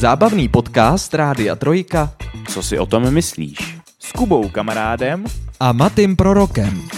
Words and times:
Zábavný 0.00 0.48
podcast 0.48 1.14
Rádia 1.14 1.56
Trojka 1.56 2.12
Co 2.48 2.62
si 2.62 2.78
o 2.78 2.86
tom 2.86 3.10
myslíš? 3.10 3.78
S 3.98 4.12
Kubou 4.12 4.48
kamarádem 4.48 5.24
a 5.60 5.72
Matým 5.72 6.16
Prorokem. 6.16 6.88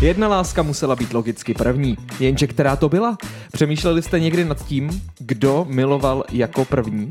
Jedna 0.00 0.28
láska 0.28 0.62
musela 0.62 0.96
být 0.96 1.12
logicky 1.12 1.54
první, 1.54 1.96
jenže 2.20 2.46
která 2.46 2.76
to 2.76 2.88
byla? 2.88 3.18
Přemýšleli 3.52 4.02
jste 4.02 4.20
někdy 4.20 4.44
nad 4.44 4.66
tím, 4.66 5.02
kdo 5.18 5.66
miloval 5.68 6.24
jako 6.32 6.64
první? 6.64 7.08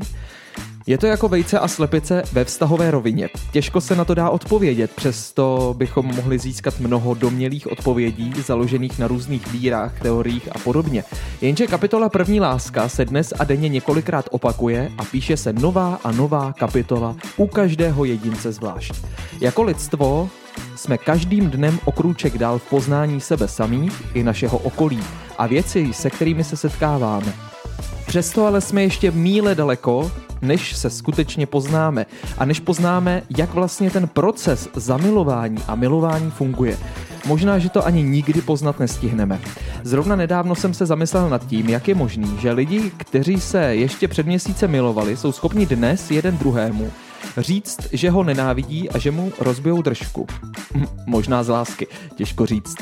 Je 0.90 0.98
to 0.98 1.06
jako 1.06 1.28
vejce 1.28 1.58
a 1.58 1.68
slepice 1.68 2.22
ve 2.32 2.44
vztahové 2.44 2.90
rovině. 2.90 3.28
Těžko 3.52 3.80
se 3.80 3.96
na 3.96 4.04
to 4.04 4.14
dá 4.14 4.30
odpovědět, 4.30 4.90
přesto 4.96 5.74
bychom 5.78 6.06
mohli 6.06 6.38
získat 6.38 6.80
mnoho 6.80 7.14
domělých 7.14 7.72
odpovědí 7.72 8.32
založených 8.46 8.98
na 8.98 9.06
různých 9.06 9.52
vírách, 9.52 10.00
teoriích 10.00 10.48
a 10.52 10.58
podobně. 10.58 11.04
Jenže 11.40 11.66
kapitola 11.66 12.08
První 12.08 12.40
láska 12.40 12.88
se 12.88 13.04
dnes 13.04 13.32
a 13.38 13.44
denně 13.44 13.68
několikrát 13.68 14.28
opakuje 14.30 14.92
a 14.98 15.04
píše 15.04 15.36
se 15.36 15.52
nová 15.52 16.00
a 16.04 16.12
nová 16.12 16.52
kapitola 16.52 17.16
u 17.36 17.46
každého 17.46 18.04
jedince 18.04 18.52
zvlášť. 18.52 18.94
Jako 19.40 19.62
lidstvo 19.62 20.28
jsme 20.76 20.98
každým 20.98 21.50
dnem 21.50 21.78
o 21.84 21.92
krůček 21.92 22.38
dál 22.38 22.58
v 22.58 22.68
poznání 22.68 23.20
sebe 23.20 23.48
samých 23.48 24.02
i 24.14 24.22
našeho 24.22 24.58
okolí 24.58 25.02
a 25.38 25.46
věci, 25.46 25.92
se 25.92 26.10
kterými 26.10 26.44
se 26.44 26.56
setkáváme. 26.56 27.49
Přesto 28.06 28.46
ale 28.46 28.60
jsme 28.60 28.82
ještě 28.82 29.10
míle 29.10 29.54
daleko, 29.54 30.10
než 30.42 30.76
se 30.76 30.90
skutečně 30.90 31.46
poznáme 31.46 32.06
a 32.38 32.44
než 32.44 32.60
poznáme, 32.60 33.22
jak 33.36 33.54
vlastně 33.54 33.90
ten 33.90 34.08
proces 34.08 34.68
zamilování 34.74 35.58
a 35.68 35.74
milování 35.74 36.30
funguje. 36.30 36.78
Možná, 37.26 37.58
že 37.58 37.68
to 37.68 37.86
ani 37.86 38.02
nikdy 38.02 38.40
poznat 38.40 38.80
nestihneme. 38.80 39.40
Zrovna 39.82 40.16
nedávno 40.16 40.54
jsem 40.54 40.74
se 40.74 40.86
zamyslel 40.86 41.28
nad 41.28 41.46
tím, 41.46 41.68
jak 41.68 41.88
je 41.88 41.94
možný, 41.94 42.38
že 42.40 42.52
lidi, 42.52 42.92
kteří 42.96 43.40
se 43.40 43.76
ještě 43.76 44.08
před 44.08 44.26
měsícem 44.26 44.70
milovali, 44.70 45.16
jsou 45.16 45.32
schopni 45.32 45.66
dnes 45.66 46.10
jeden 46.10 46.38
druhému 46.38 46.90
říct, 47.36 47.88
že 47.92 48.10
ho 48.10 48.24
nenávidí 48.24 48.90
a 48.90 48.98
že 48.98 49.10
mu 49.10 49.32
rozbijou 49.38 49.82
držku. 49.82 50.26
Hm, 50.74 50.86
možná 51.06 51.42
z 51.42 51.48
lásky, 51.48 51.86
těžko 52.14 52.46
říct. 52.46 52.76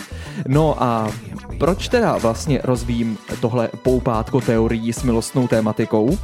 No 0.47 0.83
a 0.83 1.11
proč 1.59 1.89
teda 1.89 2.17
vlastně 2.17 2.61
rozvíjím 2.65 3.19
tohle 3.41 3.69
poupátko 3.83 4.41
teorií 4.41 4.93
s 4.93 5.03
milostnou 5.03 5.49
tématikou? 5.49 6.19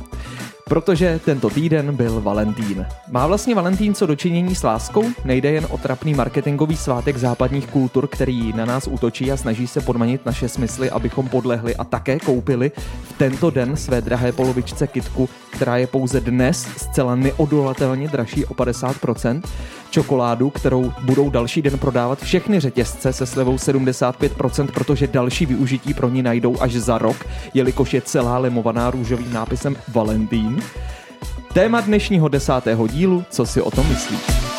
Protože 0.69 1.21
tento 1.25 1.51
týden 1.51 1.97
byl 1.97 2.21
Valentín. 2.21 2.87
Má 3.11 3.27
vlastně 3.27 3.55
Valentín 3.55 3.95
co 3.95 4.07
dočinění 4.07 4.55
s 4.55 4.63
láskou? 4.63 5.05
Nejde 5.25 5.51
jen 5.51 5.67
o 5.71 5.79
trapný 5.79 6.15
marketingový 6.15 6.77
svátek 6.77 7.17
západních 7.17 7.67
kultur, 7.67 8.07
který 8.07 8.53
na 8.53 8.65
nás 8.65 8.87
útočí 8.87 9.33
a 9.33 9.37
snaží 9.37 9.67
se 9.67 9.81
podmanit 9.81 10.27
naše 10.27 10.49
smysly, 10.49 10.91
abychom 10.91 11.29
podlehli 11.29 11.77
a 11.77 11.85
také 11.85 12.19
koupili 12.19 12.73
v 13.03 13.13
tento 13.19 13.51
den 13.51 13.77
své 13.77 14.01
drahé 14.01 14.33
polovičce 14.33 14.87
kitku, 14.87 15.29
která 15.55 15.77
je 15.77 15.87
pouze 15.87 16.21
dnes 16.21 16.69
zcela 16.77 17.15
neodolatelně 17.15 18.09
dražší 18.09 18.45
o 18.45 18.55
50%, 18.55 19.43
čokoládu, 19.91 20.51
kterou 20.51 20.93
budou 21.03 21.31
další 21.31 21.63
den 21.63 21.79
prodávat 21.79 22.19
všechny 22.19 22.61
řetězce 22.61 23.13
se 23.13 23.27
slevou 23.27 23.57
75%, 23.57 24.67
protože 24.67 25.07
další 25.07 25.47
využití 25.47 25.95
pro 25.95 26.09
ní 26.09 26.23
najdou 26.23 26.61
až 26.61 26.73
za 26.73 26.99
rok, 26.99 27.17
jelikož 27.55 27.95
je 27.95 28.01
celá 28.01 28.39
lemovaná 28.39 28.91
růžovým 28.91 29.33
nápisem 29.33 29.77
Valentín. 29.89 30.63
Téma 31.53 31.81
dnešního 31.81 32.29
desátého 32.29 32.87
dílu, 32.87 33.25
co 33.31 33.47
si 33.47 33.63
o 33.63 33.71
tom 33.71 33.89
myslíš? 33.89 34.54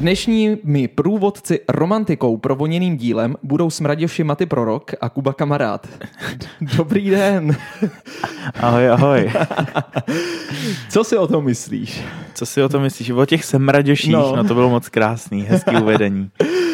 Dnešními 0.00 0.88
průvodci 0.88 1.60
romantikou 1.68 2.36
provoněným 2.36 2.96
dílem 2.96 3.36
budou 3.42 3.70
Smraděvši 3.70 4.24
Maty 4.24 4.46
Prorok 4.46 4.90
a 5.00 5.08
Kuba 5.08 5.32
Kamarád. 5.32 5.88
Dobrý 6.76 7.10
den. 7.10 7.56
Ahoj, 8.60 8.90
ahoj. 8.90 9.32
Co 10.88 11.04
si 11.04 11.16
o 11.16 11.26
tom 11.26 11.44
myslíš? 11.44 12.02
Co 12.34 12.46
si 12.46 12.62
o 12.62 12.68
tom 12.68 12.82
myslíš? 12.82 13.10
O 13.10 13.26
těch 13.26 13.44
semraděších, 13.44 14.12
no. 14.12 14.36
no 14.36 14.44
to 14.44 14.54
bylo 14.54 14.70
moc 14.70 14.88
krásný, 14.88 15.42
hezký 15.42 15.76
uvedení. 15.76 16.30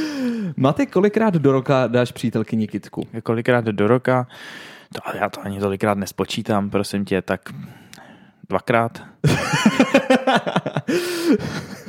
Maty, 0.57 0.87
kolikrát 0.87 1.35
do 1.35 1.53
roka 1.53 1.87
dáš 1.87 2.13
přítelkyni 2.13 2.69
kitku? 2.69 3.07
Kolikrát 3.23 3.65
do 3.65 3.87
roka? 3.87 4.27
To, 4.95 5.19
já 5.19 5.29
to 5.29 5.41
ani 5.45 5.61
tolikrát 5.61 5.99
nespočítám, 5.99 6.71
prosím 6.71 7.05
tě, 7.05 7.23
tak 7.23 7.41
dvakrát. 8.49 9.03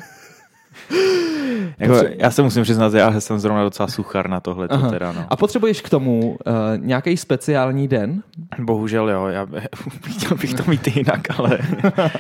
jako, 1.78 2.02
já 2.18 2.31
se 2.31 2.42
musím 2.42 2.64
přiznat, 2.64 2.92
že 2.92 2.98
já 2.98 3.20
jsem 3.20 3.40
zrovna 3.40 3.64
docela 3.64 3.88
suchar 3.88 4.30
na 4.30 4.40
tohle. 4.40 4.68
Teda, 4.68 5.12
no. 5.12 5.25
A 5.30 5.36
potřebuješ 5.36 5.81
k 5.81 5.90
tomu 5.90 6.30
uh, 6.30 6.36
nějaký 6.78 7.18
speciální 7.18 7.88
den? 7.88 8.24
Bohužel 8.59 9.09
jo, 9.09 9.25
já 9.25 9.48
chtěl 10.18 10.38
bych 10.38 10.53
to 10.53 10.64
mít 10.68 10.98
jinak, 10.98 11.40
ale 11.40 11.59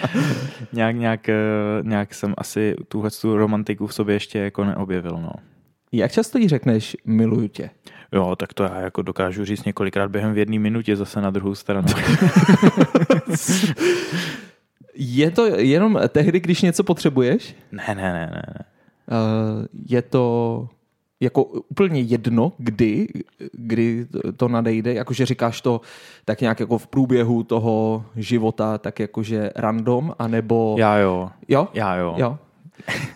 nějak, 0.73 0.95
nějak, 0.95 1.29
eh, 1.29 1.35
nějak 1.81 2.13
jsem 2.13 2.33
asi 2.37 2.75
tuhle 2.87 3.09
tu 3.21 3.37
romantiku 3.37 3.87
v 3.87 3.93
sobě 3.93 4.15
ještě 4.15 4.39
jako 4.39 4.65
neobjevil. 4.65 5.19
No. 5.21 5.31
Jak 5.91 6.11
často 6.11 6.37
jí 6.37 6.47
řekneš 6.47 6.97
miluju 7.05 7.47
tě? 7.47 7.69
Jo, 8.11 8.35
tak 8.35 8.53
to 8.53 8.63
já 8.63 8.79
jako 8.79 9.01
dokážu 9.01 9.45
říct 9.45 9.65
několikrát 9.65 10.11
během 10.11 10.33
v 10.33 10.37
jedné 10.37 10.59
minutě 10.59 10.95
zase 10.95 11.21
na 11.21 11.29
druhou 11.29 11.55
stranu. 11.55 11.87
Je 14.97 15.31
to 15.31 15.45
jenom 15.45 15.99
tehdy, 16.09 16.39
když 16.39 16.61
něco 16.61 16.83
potřebuješ? 16.83 17.55
Ne, 17.71 17.83
ne, 17.87 17.95
ne, 17.95 18.31
ne. 18.33 18.65
Uh, 19.11 19.65
je 19.87 20.01
to 20.01 20.67
jako 21.19 21.43
úplně 21.43 22.01
jedno, 22.01 22.53
kdy, 22.57 23.07
kdy 23.51 24.07
to 24.37 24.47
nadejde, 24.47 24.93
jakože 24.93 25.25
říkáš 25.25 25.61
to 25.61 25.81
tak 26.25 26.41
nějak 26.41 26.59
jako 26.59 26.77
v 26.77 26.87
průběhu 26.87 27.43
toho 27.43 28.05
života, 28.15 28.77
tak 28.77 28.99
jakože 28.99 29.51
random, 29.55 30.13
anebo... 30.19 30.75
Já 30.79 30.97
jo. 30.97 31.29
Jo? 31.47 31.67
Já 31.73 31.95
jo. 31.95 32.15
jo. 32.17 32.37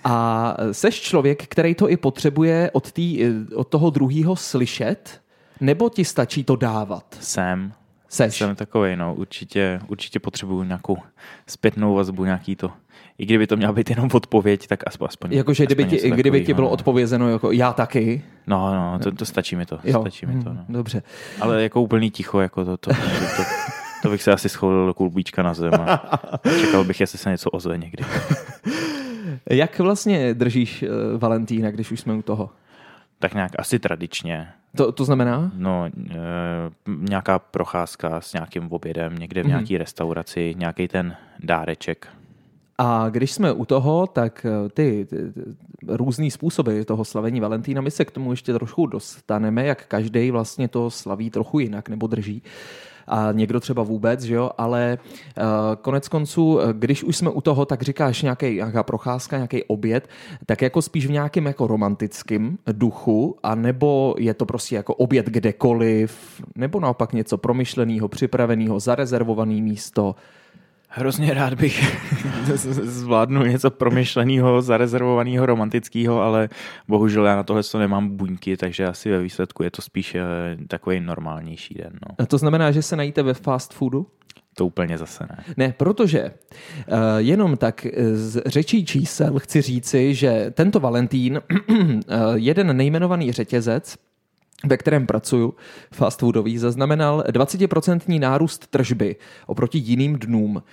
A 0.03 0.57
seš 0.71 1.01
člověk, 1.01 1.47
který 1.47 1.75
to 1.75 1.89
i 1.89 1.97
potřebuje 1.97 2.71
od, 2.73 2.91
tý, 2.91 3.19
od 3.55 3.67
toho 3.67 3.89
druhého 3.89 4.35
slyšet, 4.35 5.21
nebo 5.59 5.89
ti 5.89 6.05
stačí 6.05 6.43
to 6.43 6.55
dávat? 6.55 7.17
Jsem. 7.19 7.73
Seš. 8.11 8.37
Jsem 8.37 8.55
takový, 8.55 8.95
no, 8.95 9.15
určitě, 9.15 9.79
určitě 9.87 10.19
potřebuju 10.19 10.63
nějakou 10.63 10.97
zpětnou 11.47 11.95
vazbu, 11.95 12.25
nějaký 12.25 12.55
to. 12.55 12.71
I 13.17 13.25
kdyby 13.25 13.47
to 13.47 13.57
měla 13.57 13.73
být 13.73 13.89
jenom 13.89 14.09
odpověď, 14.13 14.67
tak 14.67 14.83
aspoň. 14.87 15.07
aspoň 15.07 15.31
Jakože 15.33 15.65
kdyby, 15.65 15.85
ti, 15.85 16.11
kdyby 16.11 16.45
ti 16.45 16.53
bylo 16.53 16.67
no. 16.67 16.73
odpovězeno 16.73 17.29
jako 17.29 17.51
já 17.51 17.73
taky. 17.73 18.23
No, 18.47 18.73
no, 18.73 18.99
to, 18.99 19.11
to 19.11 19.25
stačí 19.25 19.55
mi 19.55 19.65
to. 19.65 19.79
Jo. 19.83 20.01
Stačí 20.01 20.25
mi 20.25 20.43
to, 20.43 20.49
no. 20.49 20.55
Hmm, 20.55 20.73
dobře. 20.73 21.03
Ale 21.41 21.63
jako 21.63 21.81
úplný 21.81 22.11
ticho, 22.11 22.39
jako 22.39 22.65
to, 22.65 22.77
to, 22.77 22.89
to, 22.89 22.99
to, 23.37 23.43
to 24.01 24.09
bych 24.09 24.23
se 24.23 24.31
asi 24.31 24.49
scholil 24.49 24.85
do 24.85 24.93
kulbíčka 24.93 25.43
na 25.43 25.53
zem 25.53 25.73
a 25.73 26.39
čekal 26.59 26.83
bych, 26.83 26.99
jestli 26.99 27.17
se 27.17 27.29
něco 27.29 27.49
ozve 27.49 27.77
někdy. 27.77 28.03
Jak 29.49 29.79
vlastně 29.79 30.33
držíš 30.33 30.83
uh, 30.83 31.19
Valentína, 31.19 31.71
když 31.71 31.91
už 31.91 31.99
jsme 31.99 32.13
u 32.13 32.21
toho? 32.21 32.49
Tak 33.19 33.33
nějak 33.33 33.51
asi 33.57 33.79
tradičně. 33.79 34.47
To, 34.75 34.91
to 34.91 35.05
znamená? 35.05 35.51
No, 35.55 35.85
e, 35.85 35.91
nějaká 36.87 37.39
procházka 37.39 38.21
s 38.21 38.33
nějakým 38.33 38.71
obědem, 38.71 39.15
někde 39.15 39.41
v 39.41 39.45
mm-hmm. 39.45 39.49
nějaký 39.49 39.77
restauraci, 39.77 40.55
nějaký 40.57 40.87
ten 40.87 41.15
dáreček. 41.39 42.07
A 42.83 43.09
když 43.09 43.31
jsme 43.31 43.51
u 43.51 43.65
toho, 43.65 44.07
tak 44.07 44.45
ty, 44.73 45.05
ty, 45.09 45.31
ty 45.31 45.41
různý 45.87 46.31
způsoby 46.31 46.81
toho 46.81 47.05
slavení 47.05 47.39
Valentína, 47.39 47.81
my 47.81 47.91
se 47.91 48.05
k 48.05 48.11
tomu 48.11 48.31
ještě 48.31 48.53
trochu 48.53 48.85
dostaneme, 48.85 49.65
jak 49.65 49.85
každý 49.85 50.31
vlastně 50.31 50.67
to 50.67 50.89
slaví 50.89 51.29
trochu 51.29 51.59
jinak 51.59 51.89
nebo 51.89 52.07
drží. 52.07 52.43
A 53.07 53.31
někdo 53.31 53.59
třeba 53.59 53.83
vůbec, 53.83 54.21
že 54.21 54.35
jo, 54.35 54.49
ale 54.57 54.97
uh, 55.37 55.43
konec 55.81 56.07
konců, 56.07 56.59
když 56.73 57.03
už 57.03 57.17
jsme 57.17 57.29
u 57.29 57.41
toho, 57.41 57.65
tak 57.65 57.81
říkáš 57.81 58.21
nějaký, 58.21 58.55
nějaká 58.55 58.83
procházka, 58.83 59.37
nějaký 59.37 59.63
oběd, 59.63 60.07
tak 60.45 60.61
jako 60.61 60.81
spíš 60.81 61.07
v 61.07 61.11
nějakém 61.11 61.45
jako 61.45 61.67
romantickém 61.67 62.57
duchu, 62.71 63.37
a 63.43 63.55
nebo 63.55 64.15
je 64.17 64.33
to 64.33 64.45
prostě 64.45 64.75
jako 64.75 64.93
oběd 64.95 65.25
kdekoliv, 65.25 66.41
nebo 66.55 66.79
naopak 66.79 67.13
něco 67.13 67.37
promyšleného, 67.37 68.07
připraveného, 68.07 68.79
zarezervované 68.79 69.61
místo, 69.61 70.15
Hrozně 70.93 71.33
rád 71.33 71.53
bych 71.53 72.03
zvládnul 72.83 73.47
něco 73.47 73.71
promyšleného, 73.71 74.61
zarezervovaného, 74.61 75.45
romantického, 75.45 76.21
ale 76.21 76.49
bohužel 76.87 77.25
já 77.25 77.35
na 77.35 77.43
tohle 77.43 77.63
to 77.63 77.79
nemám 77.79 78.09
buňky, 78.09 78.57
takže 78.57 78.87
asi 78.87 79.09
ve 79.09 79.21
výsledku 79.21 79.63
je 79.63 79.71
to 79.71 79.81
spíš 79.81 80.15
eh, 80.15 80.21
takový 80.67 80.99
normálnější 80.99 81.73
den. 81.73 81.91
No. 81.93 82.15
A 82.19 82.25
to 82.25 82.37
znamená, 82.37 82.71
že 82.71 82.81
se 82.81 82.95
najíte 82.95 83.23
ve 83.23 83.33
fast 83.33 83.73
foodu? 83.73 84.07
To 84.55 84.65
úplně 84.65 84.97
zase 84.97 85.27
ne. 85.29 85.43
Ne, 85.57 85.73
protože 85.77 86.23
uh, 86.23 86.97
jenom 87.17 87.57
tak 87.57 87.87
z 88.13 88.41
řečí 88.45 88.85
čísel 88.85 89.39
chci 89.39 89.61
říci, 89.61 90.15
že 90.15 90.51
tento 90.53 90.79
Valentín, 90.79 91.41
uh, 91.51 92.15
jeden 92.35 92.77
nejmenovaný 92.77 93.31
řetězec, 93.31 93.95
ve 94.65 94.77
kterém 94.77 95.07
pracuju, 95.07 95.53
fast 95.93 96.19
foodový, 96.19 96.57
zaznamenal 96.57 97.23
20% 97.27 98.19
nárůst 98.19 98.67
tržby 98.67 99.15
oproti 99.47 99.77
jiným 99.77 100.19
dnům. 100.19 100.63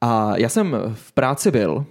A 0.00 0.36
já 0.36 0.48
jsem 0.48 0.76
v 0.94 1.12
práci 1.12 1.50
byl 1.50 1.86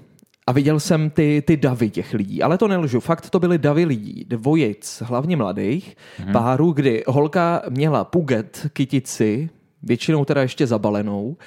a 0.47 0.51
viděl 0.51 0.79
jsem 0.79 1.09
ty, 1.09 1.43
ty 1.47 1.57
davy 1.57 1.89
těch 1.89 2.13
lidí, 2.13 2.43
ale 2.43 2.57
to 2.57 2.67
nelžu, 2.67 2.99
fakt 2.99 3.29
to 3.29 3.39
byly 3.39 3.57
davy 3.57 3.85
lidí, 3.85 4.25
dvojic, 4.27 5.03
hlavně 5.05 5.37
mladých, 5.37 5.95
hmm. 6.17 6.33
párů, 6.33 6.71
kdy 6.71 7.03
holka 7.07 7.61
měla 7.69 8.03
puget, 8.03 8.67
kytici, 8.73 9.49
většinou 9.83 10.25
teda 10.25 10.41
ještě 10.41 10.67
zabalenou 10.67 11.37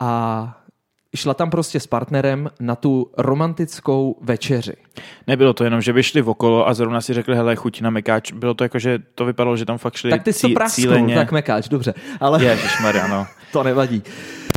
a 0.00 0.63
šla 1.14 1.34
tam 1.34 1.50
prostě 1.50 1.80
s 1.80 1.86
partnerem 1.86 2.50
na 2.60 2.76
tu 2.76 3.10
romantickou 3.16 4.18
večeři. 4.20 4.72
Nebylo 5.26 5.52
to 5.52 5.64
jenom, 5.64 5.80
že 5.80 5.92
by 5.92 6.02
šli 6.02 6.22
okolo 6.22 6.68
a 6.68 6.74
zrovna 6.74 7.00
si 7.00 7.14
řekli, 7.14 7.36
hele, 7.36 7.56
chuť 7.56 7.80
na 7.80 7.90
mekáč. 7.90 8.32
Bylo 8.32 8.54
to 8.54 8.64
jako, 8.64 8.78
že 8.78 8.98
to 9.14 9.24
vypadalo, 9.24 9.56
že 9.56 9.64
tam 9.64 9.78
fakt 9.78 9.94
šli 9.96 10.10
Tak 10.10 10.22
ty 10.22 10.32
jsi 10.32 10.48
to 10.48 10.54
prasknul, 10.54 10.82
cíleně. 10.82 11.14
tak 11.14 11.32
mekáč, 11.32 11.68
dobře. 11.68 11.94
Ale 12.20 12.44
Ježišmarja, 12.44 13.06
no. 13.06 13.26
to 13.52 13.62
nevadí. 13.62 14.02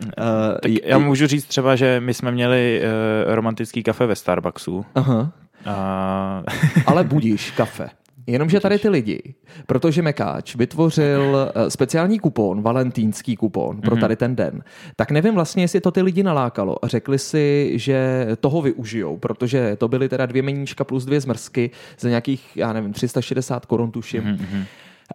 Uh, 0.03 0.13
Tak 0.61 0.71
já 0.83 0.97
můžu 0.97 1.27
říct 1.27 1.45
třeba, 1.45 1.75
že 1.75 1.99
my 1.99 2.13
jsme 2.13 2.31
měli 2.31 2.81
uh, 3.27 3.33
romantický 3.35 3.83
kafe 3.83 4.05
ve 4.05 4.15
Starbucksu. 4.15 4.85
Aha. 4.95 5.31
A... 5.65 6.43
Ale 6.85 7.03
budíš 7.03 7.51
kafe. 7.51 7.89
Jenomže 8.27 8.59
tady 8.59 8.79
ty 8.79 8.89
lidi, 8.89 9.33
protože 9.67 10.01
Mekáč 10.01 10.55
vytvořil 10.55 11.51
eh, 11.55 11.69
speciální 11.69 12.19
kupon, 12.19 12.61
valentýnský 12.61 13.35
kupon 13.35 13.81
pro 13.81 13.95
tady 13.95 14.15
ten 14.15 14.35
den, 14.35 14.63
tak 14.95 15.11
nevím 15.11 15.33
vlastně, 15.33 15.63
jestli 15.63 15.81
to 15.81 15.91
ty 15.91 16.01
lidi 16.01 16.23
nalákalo 16.23 16.85
a 16.85 16.87
řekli 16.87 17.19
si, 17.19 17.71
že 17.75 18.27
toho 18.39 18.61
využijou, 18.61 19.17
protože 19.17 19.75
to 19.75 19.87
byly 19.87 20.09
teda 20.09 20.25
dvě 20.25 20.41
meníčka 20.41 20.83
plus 20.83 21.05
dvě 21.05 21.21
zmrzky 21.21 21.71
za 21.99 22.09
nějakých, 22.09 22.57
já 22.57 22.73
nevím, 22.73 22.93
360 22.93 23.65
korun 23.65 23.91
tuším. 23.91 24.23
Mhm, 24.23 24.65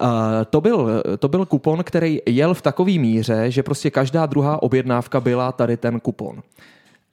Uh, 0.01 0.09
to, 0.51 0.61
byl, 0.61 1.03
to 1.19 1.29
byl 1.29 1.47
kupon, 1.47 1.85
který 1.85 2.21
jel 2.27 2.55
v 2.55 2.63
takové 2.63 2.93
míře, 2.93 3.51
že 3.51 3.63
prostě 3.63 3.91
každá 3.91 4.27
druhá 4.27 4.63
objednávka 4.63 5.21
byla 5.21 5.53
tady 5.53 5.77
ten 5.77 6.01
kupon. 6.01 6.43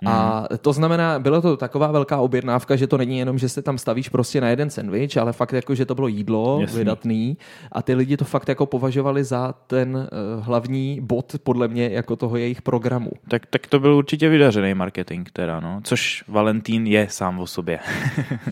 A 0.06 0.46
to 0.62 0.74
znamená, 0.74 1.20
bylo 1.20 1.42
to 1.42 1.58
taková 1.58 1.92
velká 1.92 2.18
objednávka, 2.18 2.76
že 2.76 2.88
to 2.88 2.98
není 2.98 3.18
jenom, 3.20 3.38
že 3.38 3.50
se 3.50 3.62
tam 3.62 3.78
stavíš 3.78 4.10
prostě 4.10 4.42
na 4.42 4.50
jeden 4.50 4.70
sendvič, 4.70 5.18
ale 5.18 5.34
fakt 5.34 5.54
jako, 5.54 5.76
že 5.76 5.86
to 5.86 5.96
bylo 5.96 6.08
jídlo 6.08 6.58
Jasný. 6.62 6.78
vydatný 6.78 7.38
a 7.72 7.82
ty 7.82 7.94
lidi 7.96 8.18
to 8.18 8.26
fakt 8.26 8.50
jako 8.50 8.66
považovali 8.66 9.24
za 9.24 9.54
ten 9.68 9.96
uh, 9.96 10.46
hlavní 10.46 11.00
bod 11.02 11.36
podle 11.44 11.68
mě 11.68 11.90
jako 11.90 12.16
toho 12.16 12.38
jejich 12.38 12.62
programu. 12.62 13.12
tak, 13.28 13.46
tak 13.46 13.68
to 13.68 13.80
byl 13.80 13.96
určitě 13.96 14.30
vydařený 14.30 14.74
marketing 14.74 15.30
teda, 15.34 15.60
no. 15.60 15.80
Což 15.84 16.24
Valentín 16.28 16.88
je 16.88 17.08
sám 17.10 17.40
o 17.40 17.48
sobě. 17.48 17.80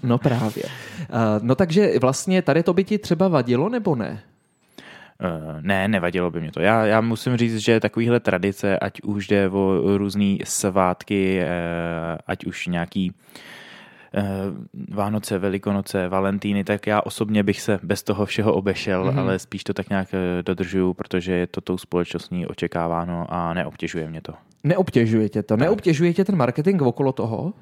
No 0.03 0.17
právě. 0.17 0.63
Uh, 0.63 0.69
no 1.41 1.55
takže 1.55 1.99
vlastně 2.01 2.41
tady 2.41 2.63
to 2.63 2.73
by 2.73 2.83
ti 2.83 2.97
třeba 2.97 3.27
vadilo 3.27 3.69
nebo 3.69 3.95
ne? 3.95 4.19
Uh, 5.23 5.61
ne, 5.61 5.87
nevadilo 5.87 6.31
by 6.31 6.41
mě 6.41 6.51
to. 6.51 6.61
Já, 6.61 6.85
já 6.85 7.01
musím 7.01 7.37
říct, 7.37 7.57
že 7.57 7.79
takovýhle 7.79 8.19
tradice, 8.19 8.79
ať 8.79 9.01
už 9.01 9.27
jde 9.27 9.49
o 9.49 9.97
různé 9.97 10.37
svátky, 10.43 11.39
uh, 11.41 12.17
ať 12.27 12.45
už 12.45 12.67
nějaký 12.67 13.11
uh, 13.11 14.23
Vánoce, 14.95 15.37
Velikonoce, 15.37 16.07
Valentíny, 16.09 16.63
tak 16.63 16.87
já 16.87 17.01
osobně 17.01 17.43
bych 17.43 17.61
se 17.61 17.79
bez 17.83 18.03
toho 18.03 18.25
všeho 18.25 18.53
obešel, 18.53 19.05
Mhm. 19.05 19.15
mm-hmm. 19.15 19.19
ale 19.19 19.39
spíš 19.39 19.63
to 19.63 19.73
tak 19.73 19.89
nějak 19.89 20.07
eh, 20.13 20.43
dodržuju, 20.43 20.93
protože 20.93 21.33
je 21.33 21.47
to 21.47 21.61
tou 21.61 21.77
společností 21.77 22.45
očekáváno 22.45 23.25
a 23.29 23.53
neobtěžuje 23.53 24.09
mě 24.09 24.21
to. 24.21 24.33
Neobtěžuje 24.63 25.29
tě 25.29 25.43
to? 25.43 25.57
Neobtěžuje 25.57 26.13
tě 26.13 26.25
ten 26.25 26.35
marketing 26.35 26.81
okolo 26.81 27.11
toho? 27.11 27.53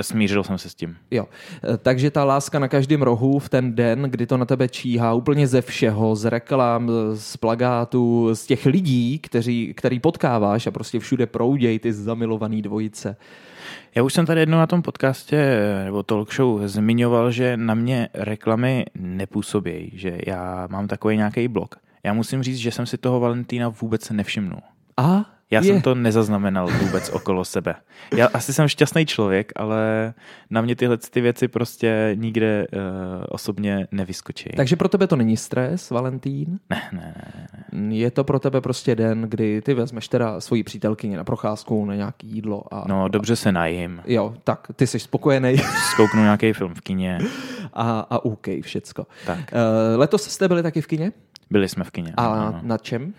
Smířil 0.00 0.44
jsem 0.44 0.58
se 0.58 0.68
s 0.68 0.74
tím. 0.74 0.96
Jo, 1.10 1.26
Eh, 1.64 1.76
takže 1.76 2.10
ta 2.10 2.24
láska 2.24 2.58
na 2.58 2.68
každém 2.68 3.02
rohu 3.02 3.38
v 3.38 3.48
ten 3.48 3.74
den, 3.74 4.02
kdy 4.02 4.26
to 4.26 4.36
na 4.36 4.44
tebe 4.44 4.68
číhá 4.68 5.14
úplně 5.14 5.46
ze 5.46 5.62
všeho, 5.62 6.16
z 6.16 6.24
reklam, 6.24 6.90
z 7.14 7.36
plagátů, 7.36 8.34
z 8.34 8.46
těch 8.46 8.66
lidí, 8.66 9.18
kteří, 9.18 9.74
který 9.76 10.00
potkáváš 10.00 10.66
a 10.66 10.70
prostě 10.70 10.98
všude 10.98 11.26
proudějí 11.26 11.78
ty 11.78 11.92
zamilovaný 11.92 12.62
dvojice. 12.62 13.16
Já 13.94 14.02
už 14.02 14.14
jsem 14.14 14.26
tady 14.26 14.40
jednou 14.40 14.58
na 14.58 14.66
tom 14.66 14.82
podcastě 14.82 15.60
nebo 15.84 16.02
talk 16.02 16.34
show 16.34 16.66
zmiňoval, 16.66 17.30
že 17.30 17.56
na 17.56 17.74
mě 17.74 18.08
reklamy 18.14 18.84
nepůsobí, 18.94 19.90
že 19.94 20.18
já 20.26 20.68
mám 20.70 20.88
takový 20.88 21.16
nějaký 21.16 21.48
blok. 21.48 21.74
Já 22.04 22.12
musím 22.12 22.42
říct, 22.42 22.56
že 22.56 22.70
jsem 22.70 22.86
si 22.86 22.98
toho 22.98 23.20
Valentína 23.20 23.68
vůbec 23.68 24.10
nevšimnul. 24.10 24.60
A 24.96 25.35
Já 25.50 25.60
je. 25.60 25.66
jsem 25.66 25.82
to 25.82 25.94
nezaznamenal 25.94 26.68
vůbec 26.68 27.10
okolo 27.10 27.44
sebe. 27.44 27.74
Já 28.16 28.26
asi 28.26 28.52
jsem 28.52 28.68
šťastný 28.68 29.06
člověk, 29.06 29.52
ale 29.56 30.14
na 30.50 30.60
mě 30.60 30.76
tyhle 30.76 30.96
ty 30.96 31.20
věci 31.20 31.48
prostě 31.48 32.10
nikde 32.14 32.66
uh, 32.72 32.80
osobně 33.28 33.86
nevyskočí. 33.92 34.50
Takže 34.56 34.76
pro 34.76 34.88
tebe 34.88 35.06
to 35.06 35.16
není 35.16 35.36
stres, 35.36 35.90
Valentín? 35.90 36.58
Ne, 36.70 36.82
ne, 36.92 37.14
ne. 37.72 37.96
Je 37.96 38.10
to 38.10 38.24
pro 38.24 38.38
tebe 38.38 38.60
prostě 38.60 38.94
den, 38.94 39.22
kdy 39.22 39.62
ty 39.62 39.74
vezmeš 39.74 40.08
teda 40.08 40.40
svoji 40.40 40.62
přítelkyni 40.62 41.16
na 41.16 41.24
procházku, 41.24 41.84
na 41.84 41.94
nějaký 41.94 42.26
jídlo 42.26 42.74
a... 42.74 42.84
No, 42.88 43.08
dobře 43.08 43.36
se 43.36 43.52
najím. 43.52 44.02
Jo, 44.06 44.34
tak 44.44 44.68
ty 44.76 44.86
jsi 44.86 44.98
spokojený 44.98 45.56
Zkouknu 45.92 46.22
nějaký 46.22 46.52
film 46.52 46.74
v 46.74 46.80
kině. 46.80 47.18
a, 47.72 48.00
a 48.10 48.24
OK, 48.24 48.46
všecko. 48.62 49.06
Tak. 49.26 49.38
Uh, 49.38 50.00
letos 50.00 50.22
jste 50.22 50.48
byli 50.48 50.62
taky 50.62 50.80
v 50.80 50.86
kině? 50.86 51.12
Byli 51.50 51.68
jsme 51.68 51.84
v 51.84 51.90
kině. 51.90 52.12
A 52.16 52.26
ano. 52.26 52.60
na 52.62 52.78
čem? 52.78 53.14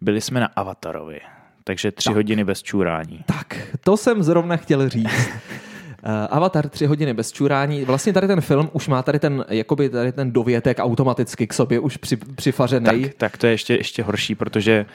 Byli 0.00 0.20
jsme 0.20 0.40
na 0.40 0.46
Avatarovi. 0.56 1.20
Takže 1.64 1.92
tři 1.92 2.08
Tak. 2.08 2.14
hodiny 2.14 2.44
bez 2.44 2.62
čůrání. 2.62 3.24
Tak, 3.26 3.60
to 3.84 3.96
jsem 3.96 4.22
zrovna 4.22 4.56
chtěl 4.56 4.88
říct. 4.88 5.06
Uh, 5.06 6.10
Avatar 6.30 6.68
tři 6.68 6.86
hodiny 6.86 7.14
bez 7.14 7.32
čurání. 7.32 7.84
Vlastně 7.84 8.12
tady 8.12 8.26
ten 8.26 8.40
film 8.40 8.70
už 8.72 8.88
má 8.88 9.02
tady 9.02 9.18
ten, 9.18 9.44
jakoby 9.48 9.88
tady 9.88 10.12
ten 10.12 10.32
dovětek 10.32 10.76
automaticky 10.80 11.46
k 11.46 11.54
sobě 11.54 11.80
už 11.80 11.96
při, 11.96 12.16
přifařený. 12.16 13.02
Tak, 13.02 13.14
tak 13.14 13.36
to 13.36 13.46
je 13.46 13.52
ještě, 13.52 13.74
ještě 13.74 14.02
horší, 14.02 14.34
protože 14.34 14.86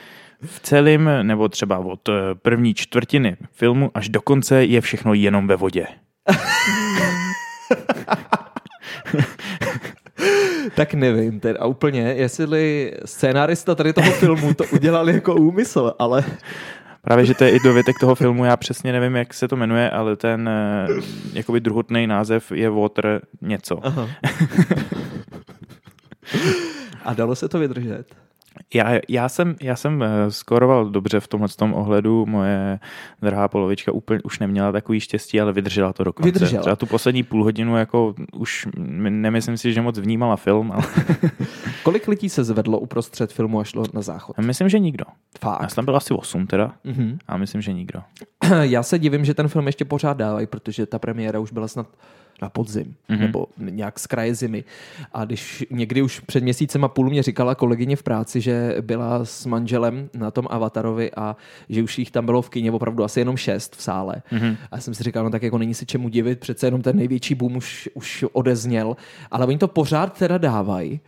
v 0.41 0.59
celém, 0.59 1.09
nebo 1.21 1.49
třeba 1.49 1.77
od 1.77 2.09
eh, 2.09 2.13
první 2.41 2.73
čtvrtiny 2.73 3.37
filmu 3.51 3.91
až 3.93 4.09
do 4.09 4.21
konce 4.21 4.65
je 4.65 4.81
všechno 4.81 5.13
jenom 5.13 5.47
ve 5.47 5.55
vodě. 5.55 5.87
Tak 10.77 10.93
nevím, 10.93 11.39
teda 11.39 11.65
úplně, 11.65 12.01
jestli 12.01 12.93
scénárista 13.05 13.75
tady 13.75 13.93
toho 13.93 14.11
filmu 14.11 14.53
to 14.53 14.63
udělal 14.73 15.09
jako 15.09 15.35
úmysl, 15.35 15.93
ale 15.99 16.23
Právě, 17.01 17.25
že 17.25 17.33
to 17.33 17.43
je 17.43 17.49
i 17.49 17.59
dovětek 17.63 17.99
toho 17.99 18.15
filmu, 18.15 18.45
já 18.45 18.57
přesně 18.57 18.91
nevím, 18.91 19.15
jak 19.15 19.33
se 19.33 19.47
to 19.47 19.55
jmenuje, 19.55 19.89
ale 19.89 20.15
ten 20.15 20.49
eh, 20.49 20.87
jakoby 21.33 21.59
druhotný 21.59 22.07
název 22.07 22.51
je 22.51 22.69
Water 22.69 23.21
něco. 23.41 23.79
Aha. 23.83 24.09
A 27.05 27.13
dalo 27.13 27.35
se 27.35 27.49
to 27.49 27.59
vydržet? 27.59 28.15
Já, 28.73 28.99
já 29.09 29.29
jsem, 29.29 29.55
já 29.61 29.75
jsem 29.75 30.03
eh, 30.03 30.31
skoroval 30.31 30.85
dobře 30.89 31.19
v 31.19 31.27
tomhle 31.27 31.47
tom 31.49 31.73
ohledu, 31.73 32.25
moje 32.25 32.79
drahá 33.21 33.47
polovička 33.47 33.91
úplně 33.91 34.19
už 34.23 34.39
neměla 34.39 34.71
takový 34.71 34.99
štěstí, 34.99 35.41
ale 35.41 35.53
vydržela 35.53 35.93
to 35.93 36.03
do 36.03 36.13
konce. 36.13 36.31
Vydržela. 36.31 36.61
Třeba 36.61 36.75
tu 36.75 36.85
poslední 36.85 37.23
půl 37.23 37.43
hodinu, 37.43 37.77
jako 37.77 38.15
už 38.33 38.67
nemyslím 38.77 39.57
si, 39.57 39.73
že 39.73 39.81
moc 39.81 39.99
vnímala 39.99 40.35
film, 40.35 40.71
ale 40.71 40.83
Kolik 41.83 42.07
lidí 42.07 42.29
se 42.29 42.43
zvedlo 42.43 42.79
uprostřed 42.79 43.33
filmu 43.33 43.59
a 43.59 43.63
šlo 43.63 43.83
na 43.93 44.01
záchod? 44.01 44.37
myslím, 44.37 44.69
že 44.69 44.79
nikdo. 44.79 45.05
Já 45.07 45.39
Fakt. 45.39 45.69
jsem 45.69 45.75
tam 45.75 45.85
byl 45.85 45.95
asi 45.95 46.13
8 46.13 46.47
teda, 46.47 46.73
Mhm. 46.83 47.17
a 47.27 47.37
myslím, 47.37 47.61
že 47.61 47.73
nikdo. 47.73 47.99
Já 48.61 48.83
se 48.83 48.99
divím, 48.99 49.25
že 49.25 49.33
ten 49.33 49.47
film 49.47 49.67
ještě 49.67 49.85
pořád 49.85 50.17
dávají, 50.17 50.47
protože 50.47 50.85
ta 50.85 50.99
premiéra 50.99 51.39
už 51.39 51.51
byla 51.51 51.67
snad 51.67 51.87
na 52.41 52.49
podzim, 52.49 52.83
mm-hmm. 52.83 53.13
Mhm. 53.15 53.21
nebo 53.21 53.47
nějak 53.57 53.99
z 53.99 54.07
kraje 54.07 54.35
zimy. 54.35 54.63
A 55.13 55.25
když 55.25 55.65
někdy 55.69 56.01
už 56.01 56.19
před 56.19 56.43
měsícem 56.43 56.83
a 56.83 56.87
půl 56.87 57.09
mě 57.09 57.23
říkala 57.23 57.55
kolegyně 57.55 57.95
v 57.95 58.03
práci, 58.03 58.41
že 58.41 58.75
byla 58.81 59.25
s 59.25 59.45
manželem 59.45 60.09
na 60.13 60.31
tom 60.31 60.47
Avatarovi 60.49 61.11
a 61.11 61.35
že 61.69 61.83
už 61.83 61.99
jich 61.99 62.11
tam 62.11 62.25
bylo 62.25 62.41
v 62.41 62.49
kině 62.49 62.71
opravdu 62.71 63.03
asi 63.03 63.19
jenom 63.19 63.37
šest 63.37 63.75
v 63.75 63.81
sále. 63.81 64.15
Mm-hmm. 64.31 64.57
A 64.71 64.75
já 64.75 64.81
jsem 64.81 64.93
si 64.93 65.03
říkal, 65.03 65.23
no 65.23 65.29
tak 65.29 65.43
jako 65.43 65.57
není 65.57 65.73
se 65.73 65.85
čemu 65.85 66.09
divit, 66.09 66.39
přece 66.39 66.67
jenom 66.67 66.81
ten 66.81 66.97
největší 66.97 67.35
boom 67.35 67.55
už, 67.55 67.89
už 67.93 68.25
odezněl. 68.31 68.97
Ale 69.31 69.45
oni 69.45 69.57
to 69.57 69.67
pořád 69.67 70.17
teda 70.17 70.37
dávají. 70.37 70.99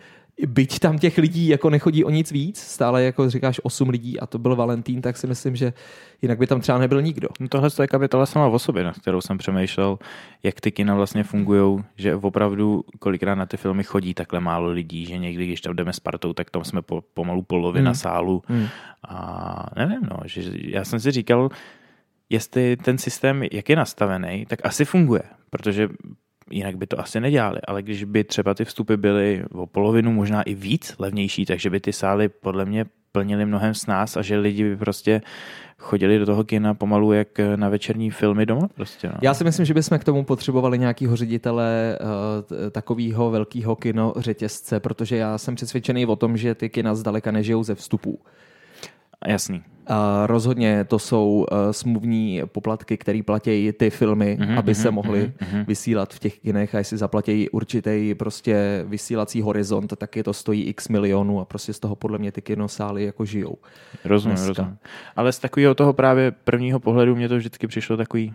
Byť 0.48 0.80
tam 0.80 1.00
těch 1.00 1.18
lidí 1.18 1.48
jako 1.48 1.70
nechodí 1.70 2.04
o 2.04 2.10
nic 2.10 2.32
víc, 2.32 2.60
stále 2.60 3.04
jako 3.04 3.30
říkáš 3.30 3.60
8 3.64 3.90
lidí 3.90 4.20
a 4.20 4.26
to 4.28 4.38
byl 4.40 4.56
Valentín, 4.56 5.02
tak 5.02 5.18
si 5.18 5.28
myslím, 5.28 5.56
že 5.56 5.74
jinak 6.22 6.38
by 6.40 6.48
tam 6.48 6.62
třeba 6.62 6.78
nebyl 6.78 7.02
nikdo. 7.02 7.28
No 7.40 7.48
tohle 7.48 7.70
je 7.82 7.88
kapitola 7.88 8.26
sama 8.26 8.48
o 8.48 8.60
sobě, 8.60 8.84
na 8.84 8.94
kterou 8.94 9.22
jsem 9.22 9.38
přemýšlel, 9.38 10.00
jak 10.44 10.62
ty 10.62 10.72
kina 10.72 10.96
vlastně 10.96 11.24
fungují, 11.24 11.84
že 11.96 12.16
opravdu 12.16 12.84
kolikrát 13.00 13.36
na 13.36 13.46
ty 13.46 13.58
filmy 13.58 13.84
chodí 13.84 14.14
takhle 14.14 14.40
málo 14.40 14.70
lidí, 14.70 15.06
že 15.06 15.18
někdy, 15.18 15.46
když 15.46 15.62
tam 15.62 15.76
jdeme 15.76 15.94
s 15.94 16.00
partou, 16.00 16.34
tak 16.34 16.50
tam 16.50 16.64
jsme 16.64 16.82
po, 16.82 17.02
pomalu 17.14 17.42
polovina 17.42 17.90
Hmm. 17.90 17.96
sálu. 17.96 18.44
Hmm. 18.48 18.68
A 19.08 19.66
nevím, 19.76 20.02
no, 20.12 20.18
že 20.26 20.42
já 20.54 20.86
jsem 20.86 21.00
si 21.00 21.12
říkal, 21.12 21.50
jestli 22.30 22.78
ten 22.78 22.98
systém, 22.98 23.44
jak 23.52 23.70
je 23.70 23.76
nastavený, 23.76 24.46
tak 24.46 24.60
asi 24.64 24.86
funguje, 24.86 25.24
protože 25.50 25.90
jinak 26.52 26.78
by 26.78 26.88
to 26.88 27.00
asi 27.00 27.20
nedělali, 27.20 27.60
ale 27.68 27.82
když 27.82 28.04
by 28.04 28.24
třeba 28.24 28.54
ty 28.54 28.66
vstupy 28.66 28.96
byly 28.96 29.44
o 29.52 29.66
polovinu, 29.66 30.12
možná 30.12 30.42
i 30.42 30.54
víc 30.54 30.96
levnější, 31.00 31.46
takže 31.46 31.70
by 31.70 31.80
ty 31.80 31.94
sály 31.94 32.30
podle 32.30 32.66
mě 32.66 32.86
plnily 33.12 33.46
mnohem 33.46 33.74
s 33.74 33.86
nás 33.86 34.18
a 34.18 34.22
že 34.22 34.38
lidi 34.38 34.64
by 34.64 34.78
prostě 34.78 35.22
chodili 35.78 36.20
do 36.20 36.26
toho 36.26 36.44
kina 36.44 36.74
pomalu 36.74 37.14
jak 37.14 37.28
na 37.56 37.70
večerní 37.70 38.12
filmy 38.12 38.46
doma 38.46 38.68
prostě. 38.76 39.08
No. 39.08 39.14
Já 39.22 39.34
si 39.34 39.44
myslím, 39.44 39.66
že 39.66 39.74
bychom 39.74 40.00
k 40.00 40.04
tomu 40.04 40.24
potřebovali 40.24 40.80
nějakého 40.80 41.16
ředitele 41.16 42.00
uh, 42.02 42.70
takového 42.72 43.32
velkého 43.32 43.76
kino 43.76 44.14
řetězce, 44.18 44.80
protože 44.80 45.18
já 45.18 45.38
jsem 45.38 45.56
přesvědčený 45.56 46.06
o 46.06 46.16
tom, 46.16 46.38
že 46.38 46.56
ty 46.56 46.70
kina 46.70 46.96
zdaleka 46.96 47.32
nežijou 47.32 47.64
ze 47.64 47.76
vstupů. 47.76 48.20
Jasný. 49.28 49.64
rozhodně 50.26 50.84
to 50.84 51.00
jsou 51.00 51.46
uh, 51.52 51.72
smluvní 51.72 52.42
poplatky, 52.46 52.98
které 52.98 53.22
platí 53.26 53.72
ty 53.72 53.90
filmy, 53.90 54.38
mm-hmm, 54.40 54.58
aby 54.58 54.76
se 54.76 54.92
mohly 54.92 55.34
mm-hmm. 55.38 55.66
vysílat 55.66 56.14
v 56.14 56.20
těch 56.20 56.40
kinech 56.40 56.76
a 56.76 56.78
jestli 56.78 56.98
zaplatí 56.98 57.50
určitý 57.50 58.16
prostě 58.16 58.86
vysílací 58.88 59.42
horizont, 59.42 59.94
tak 59.98 60.16
je 60.16 60.24
to 60.24 60.34
stojí 60.34 60.64
x 60.64 60.88
milionů 60.88 61.40
a 61.40 61.46
prostě 61.46 61.74
z 61.74 61.80
toho 61.80 61.96
podle 61.96 62.18
mě 62.18 62.32
ty 62.32 62.42
kinosály 62.42 63.04
jako 63.04 63.26
žijou. 63.26 63.58
Rozumím, 64.06 64.38
rozumím. 64.48 64.78
Ale 65.16 65.32
z 65.32 65.40
takového 65.40 65.76
toho 65.76 65.94
právě 65.94 66.32
prvního 66.32 66.80
pohledu 66.80 67.16
mě 67.16 67.30
to 67.30 67.38
vždycky 67.38 67.68
přišlo 67.68 67.98
takový 67.98 68.34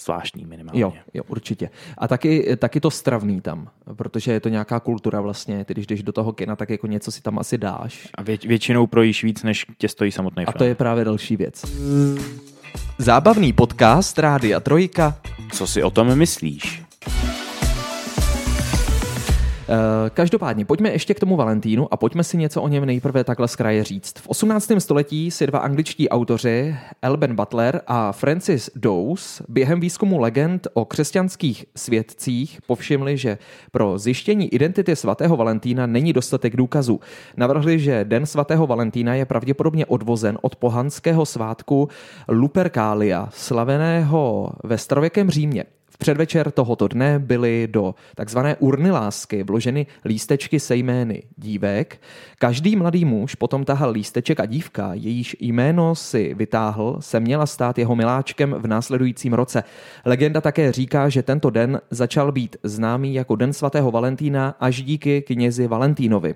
zvláštní 0.00 0.44
minimálně. 0.44 0.80
Jo, 0.80 0.92
jo, 1.14 1.22
určitě. 1.28 1.70
A 1.98 2.08
taky, 2.08 2.56
taky 2.56 2.80
to 2.80 2.90
stravný 2.90 3.40
tam, 3.40 3.68
protože 3.96 4.32
je 4.32 4.40
to 4.40 4.48
nějaká 4.48 4.80
kultura 4.80 5.20
vlastně. 5.20 5.64
Ty, 5.64 5.74
když 5.74 5.86
jdeš 5.86 6.02
do 6.02 6.12
toho 6.12 6.32
kina, 6.32 6.56
tak 6.56 6.70
jako 6.70 6.86
něco 6.86 7.12
si 7.12 7.22
tam 7.22 7.38
asi 7.38 7.58
dáš. 7.58 8.08
A 8.14 8.22
vě, 8.22 8.38
většinou 8.46 8.86
projíš 8.86 9.24
víc, 9.24 9.42
než 9.42 9.66
tě 9.78 9.88
stojí 9.88 10.12
samotný 10.12 10.44
film. 10.44 10.52
A 10.54 10.58
to 10.58 10.64
je 10.64 10.74
právě 10.74 11.04
další 11.04 11.36
věc. 11.36 11.64
Zábavný 12.98 13.52
podcast 13.52 14.18
Rádia 14.18 14.60
Trojka. 14.60 15.20
Co 15.52 15.66
si 15.66 15.82
o 15.82 15.90
tom 15.90 16.18
myslíš? 16.18 16.77
Eh, 19.70 20.10
každopádně, 20.10 20.64
pojďme 20.64 20.90
ještě 20.90 21.14
k 21.14 21.20
tomu 21.20 21.36
Valentínu 21.36 21.94
a 21.94 21.96
pojďme 21.96 22.24
si 22.24 22.36
něco 22.36 22.62
o 22.62 22.68
něm 22.68 22.84
nejprve 22.84 23.24
takhle 23.24 23.48
z 23.48 23.56
kraje 23.56 23.84
říct. 23.84 24.18
V 24.18 24.28
18. 24.28 24.80
století 24.80 25.30
si 25.30 25.46
dva 25.46 25.58
angličtí 25.58 26.08
autoři, 26.08 26.76
Elben 27.02 27.36
Butler 27.36 27.80
a 27.86 28.12
Francis 28.12 28.70
Dawes, 28.76 29.42
během 29.48 29.80
výzkumu 29.80 30.20
legend 30.20 30.68
o 30.74 30.84
křesťanských 30.84 31.66
svědcích 31.76 32.58
povšimli, 32.66 33.16
že 33.16 33.38
pro 33.72 33.98
zjištění 33.98 34.54
identity 34.54 34.96
svatého 34.96 35.36
Valentína 35.36 35.86
není 35.86 36.12
dostatek 36.12 36.56
důkazů. 36.56 37.00
Navrhli, 37.36 37.78
že 37.78 38.04
den 38.04 38.26
svatého 38.26 38.66
Valentína 38.66 39.14
je 39.14 39.24
pravděpodobně 39.24 39.86
odvozen 39.86 40.38
od 40.42 40.56
pohanského 40.56 41.26
svátku 41.26 41.88
Lupercalia, 42.28 43.28
slaveného 43.32 44.52
ve 44.64 44.78
starověkém 44.78 45.30
Římě 45.30 45.64
předvečer 45.98 46.50
tohoto 46.50 46.88
dne 46.88 47.18
byly 47.18 47.68
do 47.70 47.94
takzvané 48.14 48.56
urny 48.56 48.90
lásky 48.90 49.42
vloženy 49.42 49.86
lístečky 50.04 50.60
se 50.60 50.76
jmény 50.76 51.22
dívek. 51.36 52.00
Každý 52.38 52.76
mladý 52.76 53.04
muž 53.04 53.34
potom 53.34 53.64
tahal 53.64 53.90
lísteček 53.90 54.40
a 54.40 54.46
dívka, 54.46 54.90
jejíž 54.94 55.36
jméno 55.40 55.94
si 55.94 56.34
vytáhl, 56.34 56.96
se 57.00 57.20
měla 57.20 57.46
stát 57.46 57.78
jeho 57.78 57.96
miláčkem 57.96 58.54
v 58.58 58.66
následujícím 58.66 59.32
roce. 59.32 59.64
Legenda 60.04 60.40
také 60.40 60.72
říká, 60.72 61.08
že 61.08 61.22
tento 61.22 61.50
den 61.50 61.80
začal 61.90 62.32
být 62.32 62.56
známý 62.62 63.14
jako 63.14 63.36
Den 63.36 63.52
svatého 63.52 63.90
Valentína 63.90 64.56
až 64.60 64.82
díky 64.82 65.22
knězi 65.22 65.66
Valentínovi. 65.66 66.34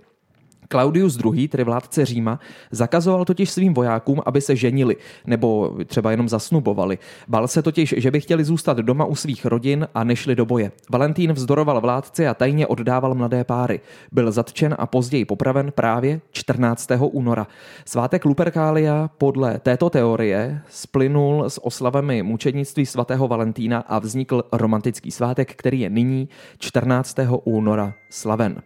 Claudius 0.73 1.19
II., 1.25 1.49
tedy 1.49 1.65
vládce 1.65 2.05
Říma, 2.05 2.41
zakazoval 2.71 3.25
totiž 3.25 3.51
svým 3.51 3.75
vojákům, 3.75 4.23
aby 4.27 4.41
se 4.41 4.57
ženili 4.57 4.97
nebo 5.27 5.77
třeba 5.87 6.11
jenom 6.11 6.29
zasnubovali. 6.29 6.99
Bál 7.29 7.49
se 7.49 7.63
totiž, 7.63 7.95
že 7.99 8.11
by 8.11 8.21
chtěli 8.21 8.45
zůstat 8.45 8.77
doma 8.77 9.05
u 9.05 9.15
svých 9.15 9.45
rodin 9.45 9.89
a 9.95 10.05
nešli 10.05 10.37
do 10.37 10.47
boje. 10.47 10.73
Valentín 10.91 11.33
vzdoroval 11.33 11.81
vládce 11.81 12.29
a 12.29 12.35
tajně 12.35 12.67
oddával 12.67 13.15
mladé 13.15 13.45
páry. 13.45 13.81
Byl 14.13 14.33
zatčen 14.33 14.75
a 14.79 14.87
později 14.87 15.25
popraven 15.25 15.73
právě 15.75 16.21
14. 16.31 16.89
února. 17.01 17.47
Svátek 17.85 18.25
Lupercalia 18.25 19.11
podle 19.19 19.59
této 19.59 19.91
teorie 19.91 20.61
splynul 20.69 21.45
s 21.49 21.65
oslavami 21.67 22.23
mučednictví 22.23 22.87
svatého 22.87 23.29
Valentína 23.29 23.79
a 23.79 23.99
vznikl 23.99 24.45
romantický 24.53 25.11
svátek, 25.11 25.55
který 25.55 25.81
je 25.81 25.91
nyní 25.91 26.29
14. 26.59 27.17
února 27.45 27.95
slaven. 28.11 28.63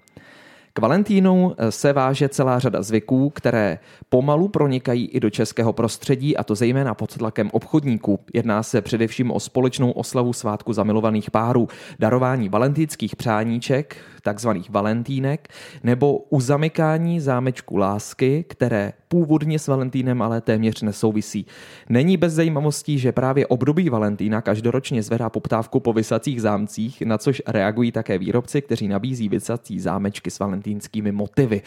K 0.77 0.79
Valentínu 0.79 1.55
eh, 1.59 1.73
se 1.73 1.93
váže 1.93 2.29
celá 2.29 2.59
řada 2.59 2.83
zvyků, 2.83 3.31
které 3.31 3.79
pomalu 4.09 4.49
pronikají 4.49 5.07
i 5.07 5.21
do 5.21 5.31
českého 5.31 5.73
prostředí, 5.73 6.37
a 6.37 6.45
to 6.45 6.55
zejména 6.55 6.95
pod 6.95 7.17
tlakem 7.17 7.51
obchodníků. 7.53 8.21
Jedná 8.35 8.63
se 8.63 8.83
především 8.83 9.31
o 9.31 9.41
společnou 9.41 9.91
oslavu 9.91 10.33
svátku 10.33 10.73
zamilovaných 10.73 11.31
párů, 11.31 11.69
darování 11.99 12.49
valentýnských 12.49 13.17
přáníček, 13.17 13.97
takzvaných 14.23 14.71
valentínek, 14.71 15.49
nebo 15.83 16.19
uzamykání 16.19 17.21
zámečku 17.21 17.77
lásky, 17.77 18.45
které 18.49 18.93
původně 19.09 19.59
s 19.59 19.69
Valentínem 19.69 20.23
ale 20.23 20.41
téměř 20.41 20.83
nesouvisí. 20.83 21.47
Není 21.89 22.17
bez 22.17 22.33
zajímavostí, 22.33 22.99
že 22.99 23.13
právě 23.13 23.47
období 23.47 23.89
Valentína 23.89 24.41
každoročně 24.41 25.03
zvedá 25.03 25.31
poptávku 25.31 25.81
po 25.81 25.93
vysacích 25.93 26.43
zámcích, 26.43 27.03
na 27.03 27.19
což 27.19 27.43
reagují 27.47 27.93
také 27.93 28.19
výrobci, 28.19 28.63
kteří 28.63 28.89
nabízí 28.89 29.29
vysací 29.29 29.81
zámečky 29.81 30.31
s 30.31 30.39
valentínskými 30.67 31.13
motivy. 31.13 31.63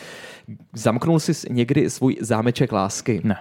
Zamknul 0.74 1.20
jsi 1.20 1.34
někdy 1.50 1.90
svůj 1.90 2.18
zámeček 2.22 2.72
lásky? 2.72 3.22
Ne. 3.24 3.38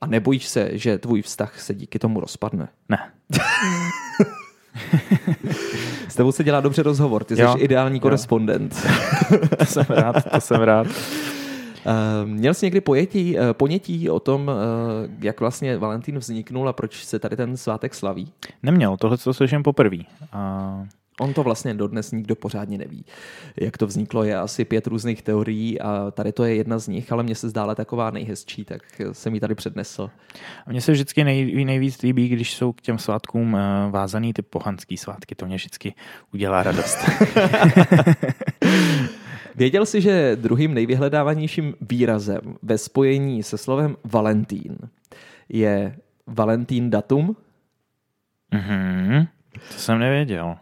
A 0.00 0.06
nebojíš 0.06 0.46
se, 0.48 0.70
že 0.72 0.98
tvůj 0.98 1.22
vztah 1.22 1.60
se 1.60 1.74
díky 1.74 1.98
tomu 1.98 2.20
rozpadne? 2.20 2.68
Ne. 2.88 2.98
S 6.08 6.14
tebou 6.14 6.32
se 6.32 6.44
dělá 6.44 6.60
dobře 6.60 6.82
rozhovor, 6.82 7.24
ty 7.24 7.36
jsi 7.36 7.42
jo, 7.42 7.54
ideální 7.58 7.96
jo. 7.96 8.00
korespondent. 8.00 8.86
to 9.58 9.64
jsem 9.64 9.84
rád, 9.88 10.30
to 10.32 10.40
jsem 10.40 10.60
rád. 10.60 10.86
Uh, 10.86 10.92
měl 12.24 12.54
jsi 12.54 12.66
někdy 12.66 12.80
pojetí, 12.80 13.38
uh, 13.38 13.52
ponětí 13.52 14.10
o 14.10 14.20
tom, 14.20 14.48
uh, 14.48 14.54
jak 15.20 15.40
vlastně 15.40 15.78
Valentín 15.78 16.18
vzniknul 16.18 16.68
a 16.68 16.72
proč 16.72 17.04
se 17.04 17.18
tady 17.18 17.36
ten 17.36 17.56
svátek 17.56 17.94
slaví? 17.94 18.32
Neměl, 18.62 18.96
tohle 18.96 19.18
co 19.18 19.34
slyším 19.34 19.62
poprvé. 19.62 19.98
On 21.20 21.34
to 21.34 21.42
vlastně 21.42 21.74
dodnes 21.74 22.12
nikdo 22.12 22.34
pořádně 22.34 22.78
neví. 22.78 23.04
Jak 23.60 23.78
to 23.78 23.86
vzniklo, 23.86 24.24
je 24.24 24.36
asi 24.36 24.64
pět 24.64 24.86
různých 24.86 25.22
teorií 25.22 25.80
a 25.80 26.10
tady 26.10 26.32
to 26.32 26.44
je 26.44 26.54
jedna 26.54 26.78
z 26.78 26.88
nich, 26.88 27.12
ale 27.12 27.22
mně 27.22 27.34
se 27.34 27.48
zdála 27.48 27.74
taková 27.74 28.10
nejhezčí, 28.10 28.64
tak 28.64 28.82
jsem 29.12 29.34
ji 29.34 29.40
tady 29.40 29.54
přednesl. 29.54 30.10
Mně 30.66 30.80
se 30.80 30.92
vždycky 30.92 31.24
nej, 31.24 31.64
nejvíc 31.64 32.02
líbí, 32.02 32.28
když 32.28 32.54
jsou 32.54 32.72
k 32.72 32.80
těm 32.80 32.98
svátkům 32.98 33.56
eh, 33.56 33.90
vázaný 33.90 34.32
ty 34.32 34.42
pohanský 34.42 34.96
svátky. 34.96 35.34
To 35.34 35.46
mě 35.46 35.56
vždycky 35.56 35.94
udělá 36.34 36.62
radost. 36.62 36.98
Věděl 39.54 39.86
jsi, 39.86 40.00
že 40.00 40.36
druhým 40.36 40.74
nejvyhledávanějším 40.74 41.74
výrazem 41.80 42.40
ve 42.62 42.78
spojení 42.78 43.42
se 43.42 43.58
slovem 43.58 43.96
Valentín 44.04 44.76
je 45.48 45.96
Valentín 46.26 46.90
datum? 46.90 47.36
Mhm, 48.50 49.26
to 49.52 49.78
jsem 49.78 49.98
nevěděl. 49.98 50.56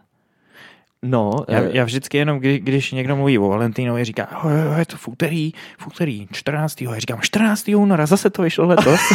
No, 1.05 1.31
já, 1.47 1.59
eh, 1.59 1.69
já 1.73 1.83
vždycky 1.83 2.17
jenom, 2.17 2.39
kdy, 2.39 2.59
když 2.59 2.91
někdo 2.91 3.15
mluví 3.15 3.37
o 3.37 3.49
Valentínovi, 3.49 4.05
říká, 4.05 4.41
je 4.79 4.85
to 4.85 4.97
v 4.97 5.07
úterý, 5.07 5.51
v 5.77 5.87
úterý 5.87 6.27
14. 6.31 6.81
Já 6.81 6.99
říkám, 6.99 7.21
14. 7.21 7.75
února, 7.75 8.05
zase 8.05 8.29
to 8.29 8.41
vyšlo 8.41 8.67
letos. 8.67 8.99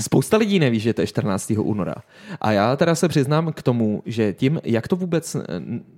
Spousta 0.00 0.36
lidí 0.36 0.58
neví, 0.58 0.80
že 0.80 0.94
to 0.94 1.00
je 1.00 1.06
14. 1.06 1.52
února. 1.56 1.94
A 2.40 2.52
já 2.52 2.76
teda 2.76 2.94
se 2.94 3.08
přiznám 3.08 3.52
k 3.52 3.62
tomu, 3.62 4.02
že 4.06 4.32
tím, 4.32 4.60
jak 4.64 4.88
to 4.88 4.96
vůbec 4.96 5.34
eh, 5.34 5.40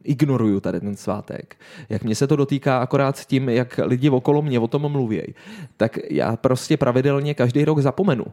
ignoruju 0.05 0.61
tady 0.61 0.81
ten 0.81 0.97
svátek, 0.97 1.57
jak 1.89 2.05
mě 2.05 2.15
se 2.15 2.27
to 2.27 2.37
dotýká 2.37 2.79
akorát 2.79 3.25
tím, 3.25 3.49
jak 3.49 3.81
lidi 3.83 4.11
okolo 4.11 4.43
mě 4.43 4.59
o 4.59 4.69
tom 4.69 4.93
mluví, 4.93 5.23
tak 5.77 5.99
já 6.11 6.37
prostě 6.37 6.77
pravidelně 6.77 7.35
každý 7.35 7.65
rok 7.65 7.79
zapomenu 7.79 8.25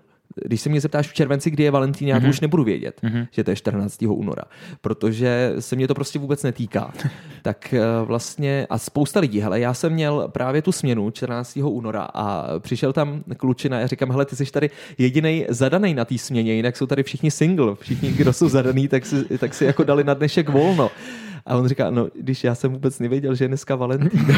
když 0.46 0.62
se 0.62 0.70
mě 0.70 0.82
zeptáš 0.82 1.08
v 1.08 1.14
červenci, 1.14 1.52
kdy 1.52 1.64
je 1.64 1.72
Valentín, 1.72 2.08
já 2.08 2.20
to 2.20 2.26
mm-hmm. 2.26 2.30
už 2.30 2.40
nebudu 2.40 2.64
vědět, 2.64 3.02
mm-hmm. 3.04 3.28
že 3.32 3.44
to 3.44 3.50
je 3.50 3.56
14. 3.56 4.02
února, 4.08 4.44
protože 4.82 5.54
se 5.60 5.76
mě 5.76 5.88
to 5.88 5.96
prostě 5.96 6.20
vůbec 6.20 6.44
netýká. 6.44 6.94
tak 7.42 7.74
eh, 7.74 7.82
vlastně, 8.06 8.68
a 8.70 8.78
spousta 8.78 9.20
lidí, 9.20 9.40
hele, 9.40 9.60
já 9.60 9.74
jsem 9.74 9.94
měl 9.94 10.28
právě 10.28 10.62
tu 10.62 10.72
směnu 10.72 11.12
14. 11.12 11.58
února 11.64 12.08
a 12.14 12.60
přišel 12.60 12.94
tam 12.94 13.24
klučina 13.38 13.78
a 13.78 13.80
já 13.80 13.88
říkám, 13.88 14.12
hele, 14.12 14.26
ty 14.26 14.36
jsi 14.36 14.52
tady 14.52 14.70
jediný 14.98 15.46
zadaný 15.50 15.94
na 15.94 16.06
té 16.06 16.18
směně, 16.18 16.54
jinak 16.54 16.78
jsou 16.78 16.86
tady 16.86 17.04
všichni 17.04 17.32
single, 17.32 17.76
všichni, 17.76 18.12
kdo 18.12 18.34
jsou 18.34 18.50
zadaný, 18.50 18.88
tak 18.88 19.06
si, 19.06 19.38
tak 19.38 19.54
si 19.54 19.66
jako 19.66 19.84
dali 19.84 20.04
na 20.04 20.14
dnešek 20.14 20.50
volno. 20.50 20.92
A 21.46 21.58
on 21.58 21.68
říká, 21.68 21.90
no, 21.90 22.08
když 22.16 22.44
já 22.44 22.56
jsem 22.56 22.72
vůbec 22.72 23.00
nevěděl, 23.00 23.36
že 23.36 23.44
je 23.44 23.48
dneska 23.48 23.76
Valentín. 23.76 24.28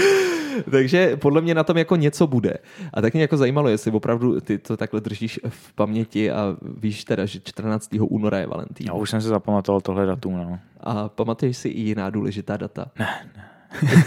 Takže 0.70 1.16
podle 1.16 1.40
mě 1.40 1.54
na 1.54 1.64
tom 1.64 1.76
jako 1.76 1.96
něco 1.96 2.26
bude. 2.26 2.54
A 2.94 3.00
tak 3.00 3.12
mě 3.12 3.22
jako 3.22 3.36
zajímalo, 3.36 3.68
jestli 3.68 3.90
opravdu 3.90 4.40
ty 4.40 4.58
to 4.58 4.76
takhle 4.76 5.00
držíš 5.00 5.40
v 5.48 5.72
paměti 5.72 6.30
a 6.30 6.56
víš 6.62 7.04
teda, 7.04 7.26
že 7.26 7.40
14. 7.40 7.88
února 8.00 8.38
je 8.38 8.46
Valentín. 8.46 8.86
Já 8.86 8.92
už 8.92 9.10
jsem 9.10 9.20
si 9.20 9.28
zapamatoval 9.28 9.80
tohle 9.80 10.06
datum, 10.06 10.36
no. 10.36 10.58
A 10.80 11.08
pamatuješ 11.08 11.56
si 11.56 11.68
i 11.68 11.80
jiná 11.80 12.10
důležitá 12.10 12.56
data? 12.56 12.86
Ne, 12.98 13.30
ne. 13.36 13.50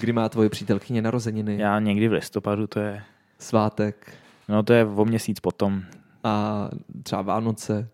Kdy 0.00 0.12
má 0.12 0.28
tvoje 0.28 0.48
přítelkyně 0.48 1.02
narozeniny? 1.02 1.58
Já 1.58 1.78
někdy 1.78 2.08
v 2.08 2.12
listopadu, 2.12 2.66
to 2.66 2.80
je... 2.80 3.02
Svátek. 3.38 4.12
No 4.48 4.62
to 4.62 4.72
je 4.72 4.84
o 4.84 5.04
měsíc 5.04 5.40
potom. 5.40 5.82
A 6.24 6.68
třeba 7.02 7.22
Vánoce 7.22 7.88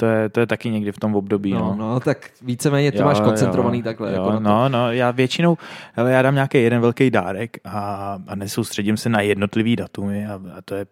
to 0.00 0.06
je, 0.06 0.28
to 0.28 0.40
je 0.40 0.46
taky 0.46 0.70
někdy 0.70 0.92
v 0.92 0.98
tom 0.98 1.14
období. 1.14 1.52
No, 1.52 1.58
no. 1.58 1.74
no 1.76 2.00
tak 2.00 2.30
víceméně 2.42 2.92
ty 2.92 2.98
jo, 2.98 3.04
máš 3.04 3.20
koncentrovaný 3.20 3.78
jo, 3.78 3.84
takhle. 3.84 4.08
Jo, 4.08 4.14
jako 4.14 4.30
no, 4.30 4.40
no, 4.40 4.68
no, 4.68 4.92
já 4.92 5.10
většinou, 5.10 5.58
hele, 5.92 6.12
já 6.12 6.22
dám 6.22 6.34
nějaký 6.34 6.62
jeden 6.62 6.80
velký 6.80 7.10
dárek 7.10 7.56
a, 7.64 8.18
a 8.26 8.34
nesoustředím 8.34 8.96
se 8.96 9.08
na 9.08 9.20
jednotlivý 9.20 9.76
datumy 9.76 10.26
a, 10.26 10.34
a 10.34 10.62
to 10.64 10.74
je 10.74 10.86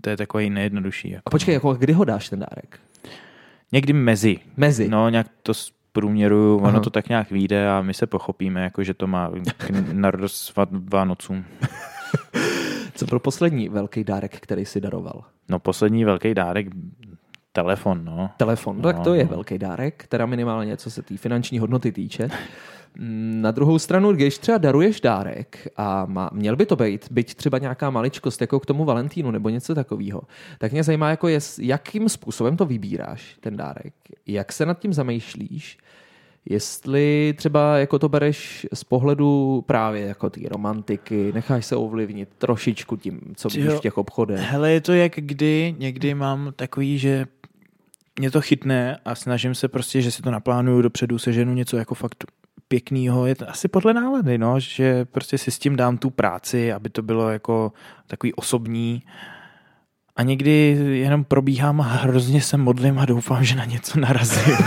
to 0.00 0.10
je 0.10 0.16
takový 0.16 0.50
nejjednodušší. 0.50 1.10
Jako. 1.10 1.22
A 1.26 1.30
počkej, 1.30 1.54
jako 1.54 1.74
kdy 1.74 1.92
ho 1.92 2.04
dáš 2.04 2.28
ten 2.28 2.38
dárek? 2.38 2.78
Někdy 3.72 3.92
mezi. 3.92 4.38
Mezi? 4.56 4.88
No, 4.88 5.08
nějak 5.08 5.26
to 5.42 5.52
průměru, 5.92 6.56
ono 6.56 6.68
Aha. 6.68 6.80
to 6.80 6.90
tak 6.90 7.08
nějak 7.08 7.30
vyjde 7.30 7.70
a 7.70 7.82
my 7.82 7.94
se 7.94 8.06
pochopíme, 8.06 8.62
jako 8.62 8.82
že 8.84 8.94
to 8.94 9.06
má 9.06 9.30
na 9.92 10.10
radost 10.10 10.56
Vá- 10.56 10.88
Vánocům. 10.92 11.44
Co 12.94 13.06
byl 13.06 13.18
poslední 13.18 13.68
velký 13.68 14.04
dárek, 14.04 14.40
který 14.40 14.64
si 14.64 14.80
daroval? 14.80 15.24
No 15.48 15.58
poslední 15.58 16.04
velký 16.04 16.34
dárek, 16.34 16.66
telefon, 17.54 18.04
no. 18.04 18.30
Telefon, 18.36 18.76
No, 18.76 18.82
tak 18.82 19.00
to 19.00 19.14
je 19.14 19.24
no. 19.24 19.30
velký 19.30 19.58
dárek, 19.58 20.06
teda 20.08 20.26
minimálně 20.26 20.76
co 20.76 20.90
se 20.90 21.02
té 21.02 21.16
finanční 21.16 21.58
hodnoty 21.58 21.92
týče. 21.92 22.28
Mm, 22.98 23.40
Na 23.42 23.50
druhou 23.50 23.78
stranu, 23.78 24.12
když 24.12 24.38
třeba 24.38 24.58
daruješ 24.58 25.00
dárek 25.00 25.68
a 25.76 26.06
má, 26.06 26.30
měl 26.32 26.56
by 26.56 26.66
to 26.66 26.76
být, 26.76 27.08
byť 27.10 27.34
třeba 27.34 27.58
nějaká 27.58 27.90
maličkost 27.90 28.40
jako 28.40 28.60
k 28.60 28.66
tomu 28.66 28.84
Valentínu 28.84 29.30
nebo 29.30 29.48
něco 29.48 29.74
takového, 29.74 30.22
tak 30.58 30.72
mě 30.72 30.82
zajímá, 30.82 31.10
jako 31.10 31.28
je, 31.28 31.38
jakým 31.60 32.08
způsobem 32.08 32.56
to 32.56 32.66
vybíráš, 32.66 33.36
ten 33.40 33.56
dárek, 33.56 33.94
jak 34.26 34.52
se 34.52 34.66
nad 34.66 34.78
tím 34.78 34.92
zamýšlíš, 34.92 35.78
jestli 36.50 37.34
třeba 37.36 37.78
jako 37.78 37.98
to 37.98 38.08
bereš 38.08 38.66
z 38.74 38.84
pohledu 38.84 39.62
právě 39.66 40.06
jako 40.06 40.30
té 40.30 40.40
romantiky, 40.48 41.32
necháš 41.34 41.66
se 41.66 41.76
ovlivnit 41.76 42.28
trošičku 42.38 42.96
tím, 42.96 43.20
co 43.36 43.48
Ty 43.48 43.58
vidíš 43.60 43.74
v 43.78 43.80
těch 43.80 43.98
obchodech. 43.98 44.40
Hele, 44.40 44.70
je 44.72 44.80
to 44.80 44.92
jak 44.92 45.12
kdy, 45.16 45.74
někdy 45.78 46.14
mám 46.14 46.52
takový, 46.56 46.98
že 46.98 47.26
mě 48.18 48.30
to 48.30 48.40
chytne 48.40 48.98
a 49.04 49.14
snažím 49.14 49.54
se 49.54 49.68
prostě, 49.68 50.02
že 50.02 50.10
si 50.10 50.22
to 50.22 50.30
naplánuju 50.30 50.82
dopředu, 50.82 51.18
seženu 51.18 51.54
něco 51.54 51.76
jako 51.76 51.94
fakt 51.94 52.24
pěknýho. 52.68 53.26
Je 53.26 53.34
to 53.34 53.50
asi 53.50 53.68
podle 53.68 53.94
nálady, 53.94 54.38
no, 54.38 54.60
že 54.60 55.04
prostě 55.04 55.38
si 55.38 55.50
s 55.50 55.58
tím 55.58 55.76
dám 55.76 55.98
tu 55.98 56.10
práci, 56.10 56.72
aby 56.72 56.88
to 56.88 57.02
bylo 57.02 57.30
jako 57.30 57.72
takový 58.06 58.34
osobní. 58.34 59.02
A 60.16 60.22
někdy 60.22 60.50
jenom 60.92 61.24
probíhám 61.24 61.80
a 61.80 61.84
hrozně 61.84 62.40
se 62.40 62.56
modlím 62.56 62.98
a 62.98 63.04
doufám, 63.04 63.44
že 63.44 63.56
na 63.56 63.64
něco 63.64 64.00
narazím. 64.00 64.56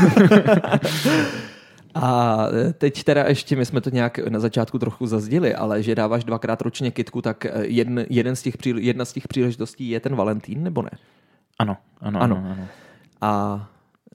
A 1.96 2.38
teď 2.78 3.04
teda 3.04 3.24
ještě, 3.28 3.56
my 3.56 3.66
jsme 3.66 3.82
to 3.82 3.90
nějak 3.90 4.20
na 4.30 4.40
začátku 4.40 4.80
trochu 4.80 5.08
zazdili, 5.08 5.56
ale 5.56 5.84
že 5.84 5.96
dáváš 5.96 6.24
dvakrát 6.24 6.62
ročně 6.62 6.92
kitku, 6.92 7.22
tak 7.22 7.46
jeden, 7.62 8.06
jeden 8.10 8.36
z 8.36 8.42
těch, 8.42 8.54
jedna 8.78 9.06
z 9.06 9.14
těch 9.14 9.28
příležitostí 9.28 9.90
je 9.90 10.00
ten 10.00 10.16
Valentín, 10.16 10.64
nebo 10.64 10.82
ne? 10.82 10.90
Ano, 11.60 11.78
ano, 12.02 12.22
Ano. 12.22 12.38
ano. 12.38 12.50
ano. 12.52 12.68
A 13.22 13.66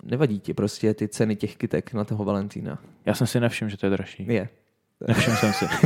nevadí 0.04 0.40
ti 0.40 0.54
prostě 0.54 0.94
ty 0.94 1.08
ceny 1.08 1.36
těch 1.36 1.56
kytek 1.56 1.92
na 1.92 2.04
toho 2.04 2.24
Valentína? 2.24 2.78
Já 3.06 3.14
jsem 3.14 3.26
si 3.26 3.40
nevšiml, 3.40 3.70
že 3.70 3.76
to 3.76 3.86
je 3.86 3.90
dražší. 3.90 4.26
Je. 4.28 4.48
Nevšiml 5.08 5.36
jsem 5.36 5.52
si. 5.52 5.64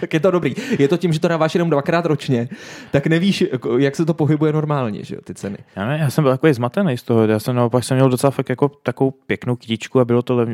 Tak 0.00 0.14
je 0.14 0.20
to 0.20 0.30
dobrý. 0.30 0.54
Je 0.78 0.88
to 0.88 0.96
tím, 0.96 1.12
že 1.12 1.20
to 1.20 1.28
dáváš 1.28 1.54
jenom 1.54 1.70
dvakrát 1.70 2.06
ročně, 2.06 2.48
tak 2.90 3.06
nevíš, 3.06 3.40
jako, 3.52 3.78
jak 3.78 3.96
se 3.96 4.04
to 4.04 4.14
pohybuje 4.14 4.52
normálně, 4.52 5.04
že 5.04 5.14
jo, 5.14 5.20
ty 5.24 5.34
ceny. 5.34 5.58
Já, 5.76 5.86
ne, 5.86 5.98
já 5.98 6.10
jsem 6.10 6.24
byl 6.24 6.32
takový 6.32 6.52
zmatený 6.52 6.96
z 6.98 7.02
toho. 7.02 7.26
Já 7.26 7.38
jsem 7.38 7.56
naopak 7.56 7.84
jsem 7.84 7.96
měl 7.96 8.08
docela 8.10 8.30
fakt 8.30 8.48
jako 8.48 8.68
takovou 8.68 9.10
pěknou 9.10 9.56
kytičku 9.56 10.00
a 10.00 10.04
bylo 10.04 10.22
to 10.22 10.36
lev, 10.36 10.48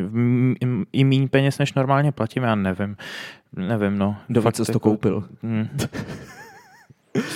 i 0.93 1.05
méně 1.05 1.29
peněz, 1.29 1.59
než 1.59 1.75
normálně 1.75 2.13
platím. 2.13 2.43
Já 2.43 2.55
nevím. 2.55 2.97
Nevím, 3.57 3.99
no. 3.99 4.17
Ví, 4.29 4.41
Fakt 4.41 4.55
co 4.55 4.65
jsi 4.65 4.73
to 4.73 4.77
jako- 4.77 4.89
koupil? 4.91 5.25
Hmm. 5.43 5.69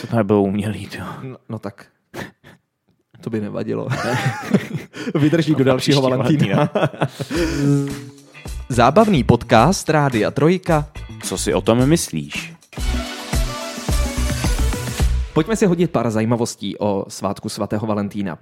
Co 0.00 0.06
to 0.06 0.16
nebylo 0.16 0.42
umělý, 0.42 0.88
jo. 0.98 1.04
No, 1.22 1.36
no 1.48 1.58
tak. 1.58 1.86
To 3.20 3.30
by 3.30 3.40
nevadilo. 3.40 3.88
Vydrží 5.14 5.52
do 5.52 5.58
No, 5.58 5.64
dalšího 5.64 6.00
příští 6.00 6.10
Valentína. 6.10 6.70
Zábavný 8.68 9.24
podcast 9.24 9.88
Rádia 9.88 10.30
Trojka. 10.30 10.88
Co 11.22 11.38
si 11.38 11.54
o 11.54 11.60
tom 11.60 11.88
myslíš? 11.88 12.54
Pojďme 15.34 15.56
si 15.56 15.66
hodit 15.66 15.90
pár 15.90 16.10
zajímavostí 16.10 16.78
o 16.78 17.04
svátku 17.08 17.48
svatého 17.48 17.86
Valentína. 17.86 18.38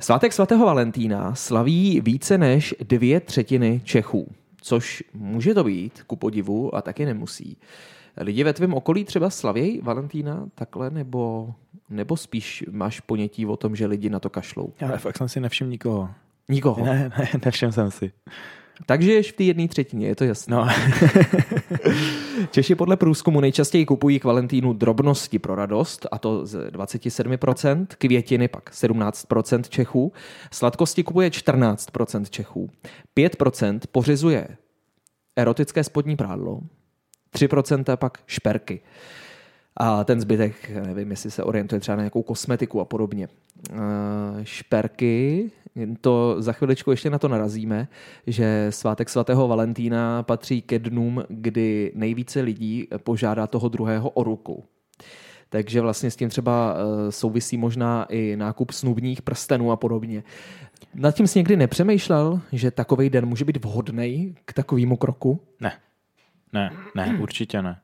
Svátek 0.00 0.32
svatého 0.32 0.66
Valentína 0.66 1.34
slaví 1.34 2.00
více 2.00 2.38
než 2.38 2.74
dvě 2.80 3.20
třetiny 3.20 3.80
Čechů, 3.84 4.32
což 4.62 5.02
může 5.14 5.54
to 5.54 5.64
být, 5.64 6.02
ku 6.06 6.16
podivu, 6.16 6.74
a 6.74 6.82
taky 6.82 7.06
nemusí. 7.06 7.56
Lidi 8.20 8.44
ve 8.44 8.52
tvém 8.52 8.74
okolí 8.74 9.04
třeba 9.04 9.30
slavějí 9.30 9.80
Valentína 9.80 10.46
takhle, 10.54 10.90
nebo, 10.90 11.54
nebo 11.90 12.16
spíš 12.16 12.64
máš 12.70 13.00
ponětí 13.00 13.46
o 13.46 13.56
tom, 13.56 13.76
že 13.76 13.86
lidi 13.86 14.10
na 14.10 14.20
to 14.20 14.30
kašlou? 14.30 14.72
Ale 14.88 14.98
fakt 14.98 15.16
jsem 15.16 15.28
si 15.28 15.40
nevšiml 15.40 15.70
nikoho. 15.70 16.10
Nikoho. 16.48 16.84
Ne, 16.84 17.10
ne, 17.18 17.28
nevšiml 17.44 17.72
jsem 17.72 17.90
si. 17.90 18.12
Takže 18.86 18.86
Takže 18.86 19.12
ješ 19.12 19.32
v 19.32 19.36
té 19.36 19.44
jedné 19.44 19.68
třetině, 19.68 20.06
je 20.06 20.14
to 20.14 20.24
jasné. 20.24 20.56
No, 20.56 20.68
Češi 22.50 22.74
podle 22.74 22.96
průzkumu 22.96 23.40
nejčastěji 23.40 23.86
kupují 23.86 24.20
k 24.20 24.24
Valentínu 24.24 24.72
drobnosti 24.72 25.38
pro 25.38 25.54
radost, 25.54 26.06
a 26.12 26.18
to 26.18 26.46
z 26.46 26.70
27%, 26.70 27.86
květiny 27.98 28.48
pak 28.48 28.70
17% 28.70 29.62
Čechů, 29.68 30.12
sladkosti 30.52 31.02
kupuje 31.02 31.28
14% 31.28 32.24
Čechů, 32.30 32.70
5% 33.16 33.80
pořizuje 33.92 34.48
erotické 35.36 35.84
spodní 35.84 36.16
prádlo, 36.16 36.60
3% 37.36 37.96
pak 37.96 38.18
šperky. 38.26 38.80
A 39.76 40.04
ten 40.04 40.20
zbytek, 40.20 40.70
nevím, 40.86 41.10
jestli 41.10 41.30
se 41.30 41.42
orientuje 41.42 41.80
třeba 41.80 41.96
na 41.96 42.02
nějakou 42.02 42.22
kosmetiku 42.22 42.80
a 42.80 42.84
podobně. 42.84 43.28
Eh, 43.70 43.74
Šperky, 44.42 45.50
to 46.00 46.36
za 46.38 46.52
chviličku 46.52 46.90
ještě 46.90 47.10
na 47.10 47.18
to 47.18 47.28
narazíme, 47.28 47.88
že 48.26 48.66
svátek 48.70 49.08
svatého 49.08 49.48
Valentína 49.48 50.22
patří 50.22 50.62
ke 50.62 50.78
dnům, 50.78 51.24
kdy 51.28 51.92
nejvíce 51.94 52.40
lidí 52.40 52.88
požádá 52.98 53.46
toho 53.46 53.68
druhého 53.68 54.10
o 54.10 54.24
ruku. 54.24 54.64
Takže 55.48 55.80
vlastně 55.80 56.10
s 56.10 56.16
tím 56.16 56.28
třeba 56.28 56.76
eh, 56.76 57.12
souvisí 57.12 57.56
možná 57.56 58.04
i 58.04 58.36
nákup 58.36 58.70
snubních 58.70 59.22
prstenů 59.22 59.72
a 59.72 59.76
podobně. 59.76 60.22
Nad 60.94 61.14
tím 61.14 61.26
jsi 61.26 61.38
někdy 61.38 61.56
nepřemýšlel, 61.56 62.40
že 62.52 62.70
takový 62.70 63.10
den 63.10 63.26
může 63.26 63.44
být 63.44 63.64
vhodný 63.64 64.34
k 64.44 64.52
takovému 64.52 64.96
kroku? 64.96 65.40
ne. 65.60 65.72
Ne, 66.52 66.72
ne, 66.94 67.18
určitě 67.20 67.62
ne. 67.62 67.80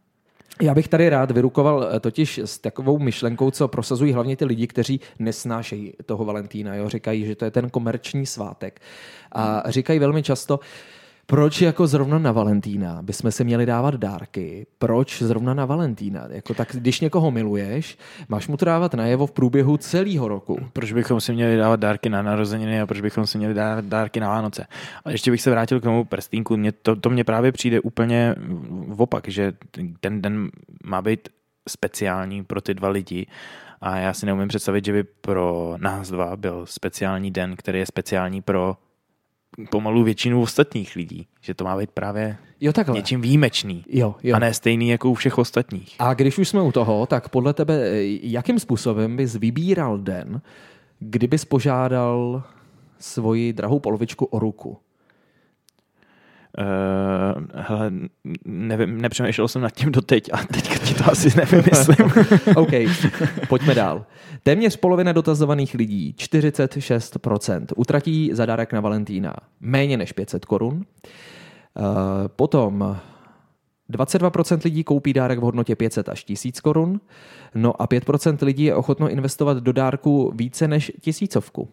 Já 0.62 0.74
bych 0.74 0.88
tady 0.88 1.08
rád 1.08 1.30
vyrukoval 1.30 1.88
eh, 1.92 2.00
totiž 2.00 2.38
s 2.38 2.58
takovou 2.58 2.98
myšlenkou, 2.98 3.50
co 3.50 3.68
prosazují 3.68 4.12
hlavně 4.12 4.36
ty 4.36 4.44
lidi, 4.44 4.66
kteří 4.66 5.00
nesnášejí 5.18 5.92
toho 6.06 6.24
Valentína. 6.24 6.74
Jo? 6.74 6.88
Říkají, 6.88 7.26
že 7.26 7.34
to 7.34 7.44
je 7.44 7.50
ten 7.50 7.70
komerční 7.70 8.26
svátek. 8.26 8.80
A 9.32 9.70
říkají 9.70 9.98
velmi 9.98 10.22
často, 10.22 10.60
proč 11.26 11.60
jako 11.60 11.86
zrovna 11.86 12.18
na 12.18 12.32
Valentína 12.32 13.02
bychom 13.02 13.32
se 13.32 13.44
měli 13.44 13.66
dávat 13.66 13.94
dárky? 13.94 14.66
Proč 14.78 15.22
zrovna 15.22 15.54
na 15.54 15.64
Valentína? 15.64 16.26
Jako 16.28 16.54
tak, 16.54 16.68
když 16.72 17.00
někoho 17.00 17.30
miluješ, 17.30 17.98
máš 18.28 18.48
mu 18.48 18.56
to 18.56 18.64
dávat 18.64 18.94
najevo 18.94 19.26
v 19.26 19.32
průběhu 19.32 19.76
celého 19.76 20.28
roku. 20.28 20.58
Proč 20.72 20.92
bychom 20.92 21.20
si 21.20 21.32
měli 21.32 21.56
dávat 21.56 21.80
dárky 21.80 22.08
na 22.08 22.22
narozeniny 22.22 22.80
a 22.80 22.86
proč 22.86 23.00
bychom 23.00 23.26
si 23.26 23.38
měli 23.38 23.54
dávat 23.54 23.84
dárky 23.84 24.20
na 24.20 24.28
Vánoce? 24.28 24.66
Ale 25.04 25.14
ještě 25.14 25.30
bych 25.30 25.42
se 25.42 25.50
vrátil 25.50 25.80
k 25.80 25.82
tomu 25.82 26.04
prstínku. 26.04 26.56
Mně 26.56 26.72
to, 26.72 26.96
to 26.96 27.10
mně 27.10 27.24
právě 27.24 27.52
přijde 27.52 27.80
úplně 27.80 28.34
v 28.88 29.02
opak, 29.02 29.28
že 29.28 29.52
ten 30.00 30.22
den 30.22 30.50
má 30.84 31.02
být 31.02 31.28
speciální 31.68 32.44
pro 32.44 32.60
ty 32.60 32.74
dva 32.74 32.88
lidi 32.88 33.26
a 33.80 33.96
já 33.96 34.12
si 34.12 34.26
neumím 34.26 34.48
představit, 34.48 34.84
že 34.84 34.92
by 34.92 35.04
pro 35.04 35.74
nás 35.76 36.10
dva 36.10 36.36
byl 36.36 36.66
speciální 36.66 37.30
den, 37.30 37.56
který 37.56 37.78
je 37.78 37.86
speciální 37.86 38.42
pro 38.42 38.76
pomalu 39.70 40.04
většinu 40.04 40.42
ostatních 40.42 40.96
lidí. 40.96 41.26
Že 41.40 41.54
to 41.54 41.64
má 41.64 41.78
být 41.78 41.90
právě 41.90 42.36
Jo, 42.60 42.72
takhle. 42.72 42.94
něčím 42.96 43.20
výjimečný 43.20 43.84
Jo, 43.88 44.14
jo. 44.22 44.36
a 44.36 44.38
ne 44.38 44.54
stejný 44.54 44.88
jako 44.88 45.10
u 45.10 45.14
všech 45.14 45.38
ostatních. 45.38 45.94
A 45.98 46.14
když 46.14 46.38
už 46.38 46.48
jsme 46.48 46.62
u 46.62 46.72
toho, 46.72 47.06
tak 47.06 47.28
podle 47.28 47.52
tebe, 47.54 47.74
eh, 47.82 48.02
jakým 48.22 48.58
způsobem 48.58 49.16
bys 49.16 49.36
vybíral 49.36 49.98
den, 49.98 50.40
kdybys 50.98 51.44
požádal 51.44 52.42
svoji 52.98 53.52
drahou 53.52 53.78
polovičku 53.80 54.24
o 54.24 54.38
ruku? 54.38 54.78
Uh, 56.58 57.44
hele, 57.54 57.92
nevím, 58.44 59.00
nepřemýšlel 59.00 59.48
jsem 59.48 59.62
nad 59.62 59.70
tím 59.70 59.92
doteď 59.92 60.30
a 60.32 60.36
teďka 60.36 60.78
ti 60.78 60.94
to 60.94 61.10
asi 61.10 61.28
nevymyslím. 61.36 62.12
OK, 62.56 62.70
pojďme 63.48 63.74
dál. 63.74 64.06
Téměř 64.42 64.76
polovina 64.76 65.12
dotazovaných 65.12 65.74
lidí, 65.74 66.14
46%, 66.18 67.66
utratí 67.76 68.30
za 68.32 68.46
dárek 68.46 68.72
na 68.72 68.80
Valentína 68.80 69.34
méně 69.60 69.96
než 69.96 70.12
500 70.12 70.44
korun. 70.44 70.74
Uh, 70.74 70.82
potom 72.36 72.96
22% 73.90 74.60
lidí 74.64 74.84
koupí 74.84 75.12
dárek 75.12 75.38
v 75.38 75.42
hodnotě 75.42 75.76
500 75.76 76.08
až 76.08 76.24
1000 76.24 76.60
korun, 76.60 77.00
no 77.54 77.82
a 77.82 77.86
5% 77.86 78.44
lidí 78.46 78.64
je 78.64 78.74
ochotno 78.74 79.08
investovat 79.08 79.58
do 79.58 79.72
dárku 79.72 80.32
více 80.34 80.68
než 80.68 80.92
tisícovku. 81.00 81.68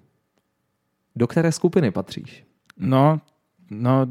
Do 1.16 1.28
které 1.28 1.52
skupiny 1.52 1.92
patříš? 1.92 2.44
No, 2.78 3.20
no, 3.70 4.08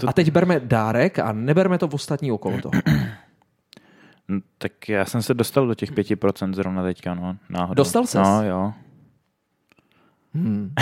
to, 0.00 0.08
A 0.08 0.12
teď 0.12 0.30
berme 0.30 0.60
dárek 0.60 1.18
a 1.18 1.32
neberme 1.32 1.78
to 1.78 1.88
v 1.88 1.94
ostatní 1.94 2.32
okolo 2.32 2.60
toho. 2.60 2.72
no, 4.28 4.40
tak 4.58 4.88
já 4.88 5.04
jsem 5.04 5.22
se 5.22 5.34
dostal 5.34 5.66
do 5.66 5.74
těch 5.74 5.92
5% 5.92 6.54
zrovna 6.54 6.82
teďka, 6.82 7.14
no, 7.14 7.36
náhodou. 7.50 7.74
Dostal 7.74 8.06
ses? 8.06 8.22
No, 8.22 8.44
jo. 8.44 8.72
Hmm. 10.34 10.72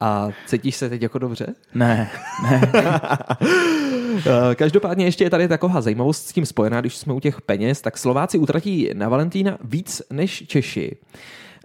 A 0.00 0.28
cítíš 0.46 0.76
se 0.76 0.88
teď 0.88 1.02
jako 1.02 1.18
dobře? 1.18 1.46
Ne, 1.74 2.10
ne. 2.42 2.72
Eh, 4.26 4.54
Každopádně 4.54 5.04
ještě 5.04 5.24
je 5.24 5.30
tady 5.30 5.48
taková 5.48 5.80
zajímavost 5.80 6.26
s 6.26 6.32
tím 6.32 6.46
spojená, 6.46 6.80
když 6.80 6.96
jsme 6.96 7.12
u 7.14 7.20
těch 7.20 7.40
peněz, 7.42 7.80
tak 7.80 7.98
Slováci 7.98 8.38
utratí 8.38 8.90
na 8.94 9.08
Valentína 9.08 9.58
víc 9.64 10.02
než 10.12 10.44
Češi. 10.46 10.96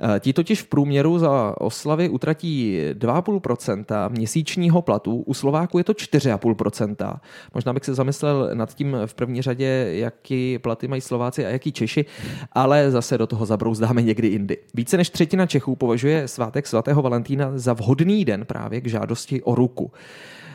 Eh, 0.02 0.20
Ti 0.20 0.34
totiž 0.34 0.62
v 0.62 0.68
průměru 0.68 1.20
za 1.20 1.56
oslavy 1.58 2.10
utratí 2.10 2.80
2,5% 2.94 4.10
měsíčního 4.10 4.82
platu, 4.82 5.24
u 5.26 5.34
Slováku 5.34 5.78
je 5.78 5.84
to 5.84 5.94
4,5%. 5.94 7.20
Možná 7.54 7.74
bych 7.74 7.86
se 7.86 7.94
zamyslel 7.94 8.50
nad 8.54 8.74
tím 8.74 8.98
v 9.06 9.14
první 9.14 9.42
řadě, 9.42 9.88
jaký 9.92 10.60
platy 10.60 10.88
mají 10.88 11.02
Slováci 11.02 11.46
a 11.46 11.50
jaký 11.50 11.72
Češi, 11.72 12.06
ale 12.52 12.92
zase 12.92 13.18
do 13.18 13.28
toho 13.28 13.46
zabrouzdáme 13.46 14.02
někdy 14.02 14.28
jindy. 14.28 14.58
Více 14.74 14.98
než 14.98 15.10
třetina 15.10 15.46
Čechů 15.46 15.76
považuje 15.76 16.28
svátek 16.28 16.68
svatého 16.68 17.02
Valentína 17.02 17.52
za 17.56 17.74
vhodný 17.74 18.26
den 18.26 18.46
právě 18.46 18.82
k 18.82 18.88
žádosti 18.88 19.42
o 19.42 19.56
ruku. 19.56 19.92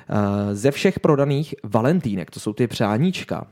Eh, 0.09 0.55
Ze 0.55 0.71
všech 0.71 1.01
prodaných 1.01 1.55
valentínek, 1.63 2.31
to 2.31 2.41
jsou 2.41 2.53
ty 2.53 2.67
přáníčka, 2.67 3.47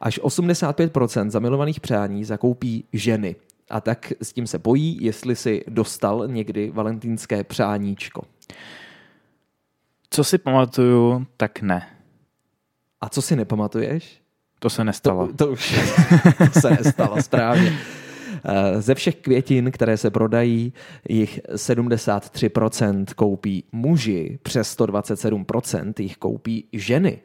až 0.00 0.20
85% 0.22 1.30
zamilovaných 1.30 1.80
přání 1.80 2.24
zakoupí 2.24 2.84
ženy. 2.92 3.36
A 3.70 3.80
tak 3.80 4.12
s 4.22 4.32
tím 4.32 4.46
se 4.46 4.58
bojí, 4.58 4.98
jestli 5.00 5.36
si 5.36 5.64
dostal 5.68 6.28
někdy 6.28 6.70
valentínské 6.70 7.44
přáníčko. 7.44 8.22
Co 10.10 10.24
si 10.24 10.38
pamatuju, 10.38 11.26
tak 11.36 11.62
ne. 11.62 11.88
A 13.00 13.08
co 13.08 13.22
si 13.22 13.36
nepamatuješ? 13.36 14.20
To 14.58 14.70
se 14.70 14.84
nestalo. 14.84 15.26
To, 15.26 15.32
to 15.32 15.48
už 15.52 15.80
to 16.54 16.60
se 16.60 16.70
nestalo, 16.70 17.22
správně. 17.22 17.78
Eh, 18.44 18.80
Ze 18.82 18.94
všech 18.94 19.16
květin, 19.16 19.70
které 19.70 19.96
se 19.96 20.10
prodají, 20.10 20.72
jich 21.08 21.40
73% 21.54 23.04
koupí 23.16 23.64
muži, 23.72 24.38
přes 24.42 24.78
127% 24.78 25.92
jich 25.98 26.16
koupí 26.16 26.68
ženy. 26.72 27.18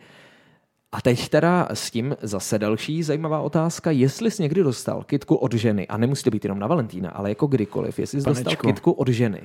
A 0.91 1.01
teď 1.01 1.29
teda 1.29 1.67
s 1.73 1.91
tím 1.91 2.15
zase 2.21 2.59
další 2.59 3.03
zajímavá 3.03 3.41
otázka, 3.41 3.91
jestli 3.91 4.31
jsi 4.31 4.41
někdy 4.41 4.63
dostal 4.63 5.03
kitku 5.03 5.35
od 5.35 5.53
ženy, 5.53 5.87
a 5.87 5.97
nemusí 5.97 6.23
to 6.23 6.29
být 6.29 6.45
jenom 6.45 6.59
na 6.59 6.67
Valentína, 6.67 7.09
ale 7.09 7.29
jako 7.29 7.47
kdykoliv, 7.47 7.99
jestli 7.99 8.21
jsi 8.21 8.25
dostal 8.25 8.43
Panečku. 8.43 8.67
kitku 8.67 8.91
od 8.91 9.07
ženy. 9.07 9.41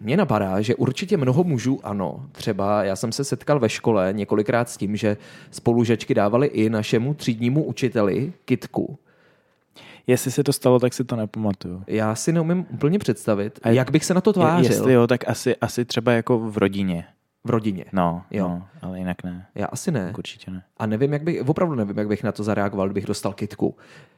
Mně 0.00 0.16
napadá, 0.16 0.60
že 0.60 0.74
určitě 0.74 1.16
mnoho 1.16 1.44
mužů 1.44 1.80
ano. 1.82 2.26
Třeba 2.32 2.84
já 2.84 2.96
jsem 2.96 3.12
se 3.12 3.24
setkal 3.24 3.60
ve 3.60 3.68
škole 3.68 4.08
několikrát 4.12 4.70
s 4.70 4.76
tím, 4.76 4.96
že 4.96 5.16
spolužečky 5.50 6.14
dávali 6.14 6.46
i 6.46 6.70
našemu 6.70 7.14
třídnímu 7.14 7.64
učiteli 7.64 8.32
kitku. 8.44 8.98
Jestli 10.06 10.30
se 10.30 10.44
to 10.44 10.52
stalo, 10.52 10.78
tak 10.78 10.94
si 10.94 11.04
to 11.04 11.16
nepamatuju. 11.16 11.82
Já 11.86 12.14
si 12.14 12.32
neumím 12.32 12.66
úplně 12.70 12.98
představit, 12.98 13.60
A 13.62 13.70
jak 13.70 13.90
bych 13.90 14.04
se 14.04 14.14
na 14.14 14.20
to 14.20 14.32
tvářil 14.32 14.72
Jestli 14.72 14.92
jo, 14.92 15.06
tak 15.06 15.28
asi, 15.28 15.56
asi 15.56 15.84
třeba 15.84 16.12
jako 16.12 16.38
v 16.38 16.58
rodině. 16.58 17.04
V 17.46 17.50
rodině. 17.50 17.84
No, 17.92 18.22
Jo. 18.30 18.48
no, 18.48 18.62
ale 18.82 18.98
jinak 18.98 19.24
ne. 19.24 19.46
Já 19.54 19.66
asi 19.66 19.90
ne. 19.90 20.06
Tak 20.06 20.18
Určitě 20.18 20.50
ne. 20.50 20.62
A 20.76 20.86
nevím, 20.86 21.12
jak 21.12 21.22
bych, 21.22 21.48
opravdu 21.48 21.74
nevím, 21.74 21.98
jak 21.98 22.08
bych 22.08 22.22
na 22.22 22.32
to 22.32 22.42
zareagoval, 22.42 22.86
kdybych 22.86 23.06
dostal 23.06 23.32
kitku. 23.32 23.76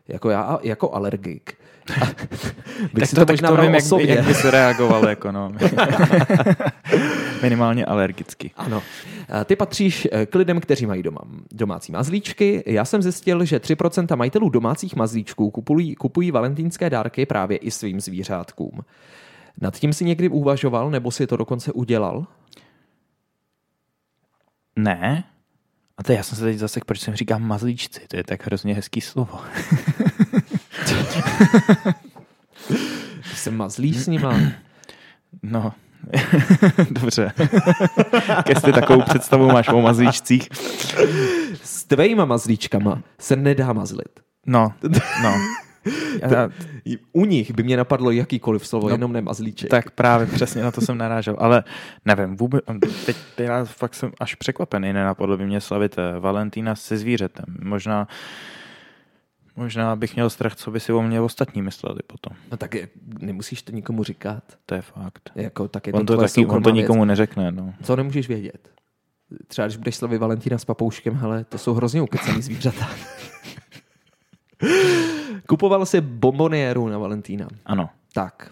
Jako 0.09 0.31
já, 0.31 0.59
jako 0.62 0.95
alergik. 0.95 1.55
A 2.03 2.07
bych 2.95 3.09
si 3.09 3.17
to, 3.17 3.25
možná 3.31 3.53
bral 3.53 3.67
vím, 3.67 3.75
jak, 3.75 3.85
by, 3.97 4.09
jak 4.09 4.27
by 4.27 4.35
se 4.35 4.51
reagoval, 4.51 5.09
jako 5.09 5.33
no. 5.33 5.53
Minimálně 7.43 7.85
alergicky. 7.85 8.51
Ano. 8.57 8.83
Ty 9.45 9.57
patříš 9.57 10.09
eh, 10.12 10.27
k 10.27 10.35
lidem, 10.35 10.61
kteří 10.61 10.87
mají 10.87 11.03
doma 11.03 11.21
domácí 11.53 11.93
mazlíčky. 11.93 12.62
Já 12.67 12.85
jsem 12.85 13.03
zjistil, 13.03 13.45
že 13.45 13.59
3% 13.59 14.17
majitelů 14.17 14.49
domácích 14.49 14.97
mazlíčků 14.97 15.51
kupují, 15.51 15.95
kupují 15.95 16.31
valentýnské 16.31 16.91
dárky 16.91 17.27
právě 17.27 17.57
i 17.57 17.71
svým 17.71 18.01
zvířátkům. 18.01 18.81
Nad 19.61 19.77
tím 19.79 19.93
si 19.93 20.05
někdy 20.05 20.29
uvažoval, 20.29 20.91
nebo 20.91 21.11
si 21.11 21.27
to 21.27 21.37
dokonce 21.37 21.73
udělal? 21.73 22.27
Ne. 24.79 25.25
A 25.99 26.03
to 26.03 26.12
já 26.12 26.23
jsem 26.23 26.38
se 26.38 26.45
teď 26.45 26.59
zase, 26.59 26.81
proč 26.87 27.01
jsem 27.01 27.14
říkám 27.14 27.43
mazlíčci, 27.43 28.01
to 28.09 28.17
je 28.17 28.25
tak 28.25 28.47
hrozně 28.47 28.75
hezký 28.75 29.01
slovo. 29.01 29.41
Ty 33.23 33.37
se 33.37 33.51
mazlíš 33.51 33.97
s 33.97 34.07
nima? 34.07 34.41
No, 35.43 35.73
dobře. 36.91 37.33
Jestli 38.49 38.73
takovou 38.73 39.03
představu 39.03 39.47
máš 39.47 39.69
o 39.69 39.81
mazlíčcích. 39.81 40.49
S 41.62 41.85
tvejma 41.85 42.25
mazlíčkama 42.25 43.03
se 43.19 43.37
nedá 43.37 43.73
mazlit. 43.73 44.21
No, 44.47 44.73
no. 45.23 45.35
Já, 46.22 46.48
U 47.12 47.24
nich 47.24 47.55
by 47.55 47.62
mě 47.62 47.77
napadlo 47.77 48.11
jakýkoliv 48.11 48.66
slovo, 48.66 48.83
No, 48.85 48.88
no, 48.88 48.94
jenom 48.94 49.12
ne 49.12 49.20
mazlíček. 49.20 49.70
tak 49.70 49.90
právě 49.90 50.27
přesně 50.27 50.62
na 50.62 50.70
to 50.70 50.81
jsem 50.81 50.98
narážel, 50.98 51.37
ale 51.38 51.64
nevím, 52.05 52.37
vůbec, 52.37 52.64
teď, 52.81 53.16
teď 53.37 53.46
já 53.46 53.64
fakt 53.64 53.94
jsem 53.94 54.12
až 54.20 54.35
překvapený, 54.35 54.92
nenapadlo 54.92 55.37
by 55.37 55.46
mě 55.46 55.61
slavit 55.61 55.96
eh, 55.98 56.18
Valentína 56.20 56.74
se 56.74 56.96
zvířetem. 56.98 57.44
Možná, 57.62 58.09
možná 59.57 59.96
bych 59.96 60.14
měl 60.14 60.31
strach, 60.31 60.57
co 60.57 60.70
by 60.70 60.81
si 60.81 60.92
o 60.92 61.03
mě 61.03 61.20
ostatní 61.20 61.62
mysleli 61.62 61.98
potom. 62.07 62.37
No 62.51 62.57
tak 62.57 62.74
je, 62.74 62.88
nemusíš 63.18 63.62
to 63.62 63.72
nikomu 63.72 64.05
říkat. 64.05 64.42
To 64.66 64.74
je 64.74 64.83
fakt. 64.83 65.31
Jako, 65.35 65.68
tak 65.68 65.87
je 65.87 65.92
On 65.92 66.07
to, 66.07 66.12
taky, 66.12 66.22
on 66.22 66.27
to 66.27 66.29
soukromá 66.40 66.64
věc. 66.64 66.74
nikomu 66.74 67.05
neřekne, 67.05 67.53
no. 67.53 67.74
Co 67.83 67.96
nemůžeš 67.96 68.29
vědět? 68.29 68.70
Třeba 69.48 69.66
když 69.66 69.77
budeš 69.77 69.96
slavit 69.96 70.18
Valentína 70.20 70.59
s 70.59 70.64
papouškem, 70.64 71.14
hele, 71.14 71.44
to 71.44 71.59
jsou 71.59 71.74
hrozně 71.74 72.03
ukecaný 72.03 72.42
zvířata. 72.42 72.88
Kupoval 75.47 75.87
si 75.87 76.01
bombonieru 76.01 76.88
na 76.88 76.99
Valentína. 76.99 77.49
Ano. 77.67 77.91
Tak. 78.14 78.51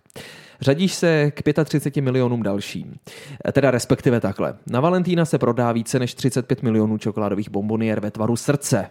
Řadíš 0.61 0.95
se 0.95 1.31
k 1.31 1.43
35 1.65 2.03
milionům 2.03 2.43
dalším. 2.43 2.95
E, 3.49 3.53
Teda 3.53 3.71
respektive 3.71 4.21
takhle. 4.21 4.55
Na 4.67 4.81
Valentína 4.81 5.25
se 5.25 5.39
prodá 5.39 5.73
více 5.73 5.99
než 5.99 6.15
35 6.15 6.63
milionů 6.63 6.99
čokoládových 6.99 7.51
bomboniér 7.51 8.01
ve 8.01 8.11
tvaru 8.11 8.37
srdce. 8.37 8.91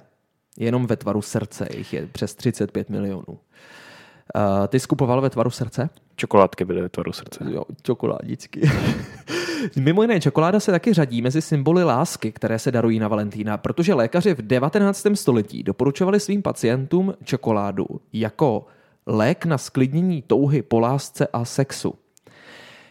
Jenom 0.58 0.88
ve 0.88 0.96
tvaru 0.96 1.22
srdce 1.22 1.68
jich 1.78 1.94
je 1.94 2.08
přes 2.08 2.36
35 2.36 2.90
milionů. 2.90 3.24
Uh, 3.28 4.68
ty 4.68 4.80
skupoval 4.80 5.22
ve 5.22 5.30
tvaru 5.30 5.50
srdce? 5.50 5.90
Čokoládky 6.16 6.66
byly 6.66 6.82
ve 6.82 6.90
tvaru 6.90 7.14
srdce. 7.14 7.40
Jo, 7.50 7.64
čokoládičky. 7.82 8.62
Mimo 9.76 10.02
jiné, 10.02 10.20
čokoláda 10.20 10.60
se 10.60 10.72
taky 10.72 10.94
řadí 10.94 11.22
mezi 11.22 11.42
symboly 11.42 11.84
lásky, 11.84 12.32
které 12.32 12.60
se 12.60 12.72
darují 12.72 13.00
na 13.00 13.08
Valentína, 13.08 13.58
protože 13.58 13.94
lékaři 13.94 14.34
v 14.34 14.42
19. 14.42 15.06
století 15.14 15.64
doporučovali 15.64 16.20
svým 16.20 16.42
pacientům 16.42 17.14
čokoládu 17.24 17.86
jako 18.14 18.66
lék 19.06 19.46
na 19.46 19.58
sklidnění 19.58 20.22
touhy 20.22 20.62
po 20.62 20.80
lásce 20.80 21.28
a 21.34 21.46
sexu. 21.46 21.94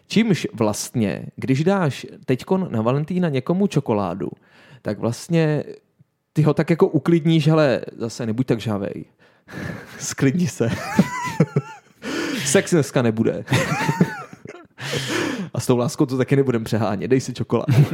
Čímž 0.06 0.46
vlastně, 0.52 1.26
když 1.36 1.64
dáš 1.64 2.06
teďkon 2.24 2.68
na 2.70 2.82
Valentína 2.82 3.28
někomu 3.28 3.66
čokoládu, 3.66 4.30
tak 4.82 4.98
vlastně 4.98 5.64
ty 6.32 6.42
ho 6.42 6.54
tak 6.54 6.70
jako 6.70 6.88
uklidníš, 6.88 7.48
ale 7.48 7.80
zase 7.96 8.26
nebuď 8.26 8.46
tak 8.46 8.60
žavej. 8.60 9.04
Sklidni 9.98 10.48
se. 10.48 10.70
Sex 12.44 12.70
dneska 12.70 13.02
nebude. 13.02 13.44
A 15.54 15.60
s 15.60 15.66
tou 15.66 15.76
láskou 15.76 16.06
to 16.06 16.18
taky 16.18 16.36
nebudem 16.36 16.64
přehánět. 16.64 17.10
Dej 17.10 17.20
si 17.20 17.34
čokoládu. 17.34 17.72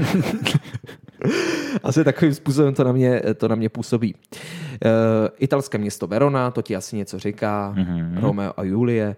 asi 1.82 2.04
takovým 2.04 2.34
způsobem 2.34 2.74
to 2.74 2.84
na 2.84 2.92
mě, 2.92 3.22
to 3.36 3.48
na 3.48 3.54
mě 3.54 3.68
působí. 3.68 4.14
Uh, 4.14 4.90
italské 5.38 5.78
město 5.78 6.06
Verona, 6.06 6.50
to 6.50 6.62
ti 6.62 6.76
asi 6.76 6.96
něco 6.96 7.18
říká, 7.18 7.74
mm-hmm. 7.76 8.20
Romeo 8.20 8.52
a 8.56 8.62
Julie. 8.62 9.08
Uh, 9.08 9.14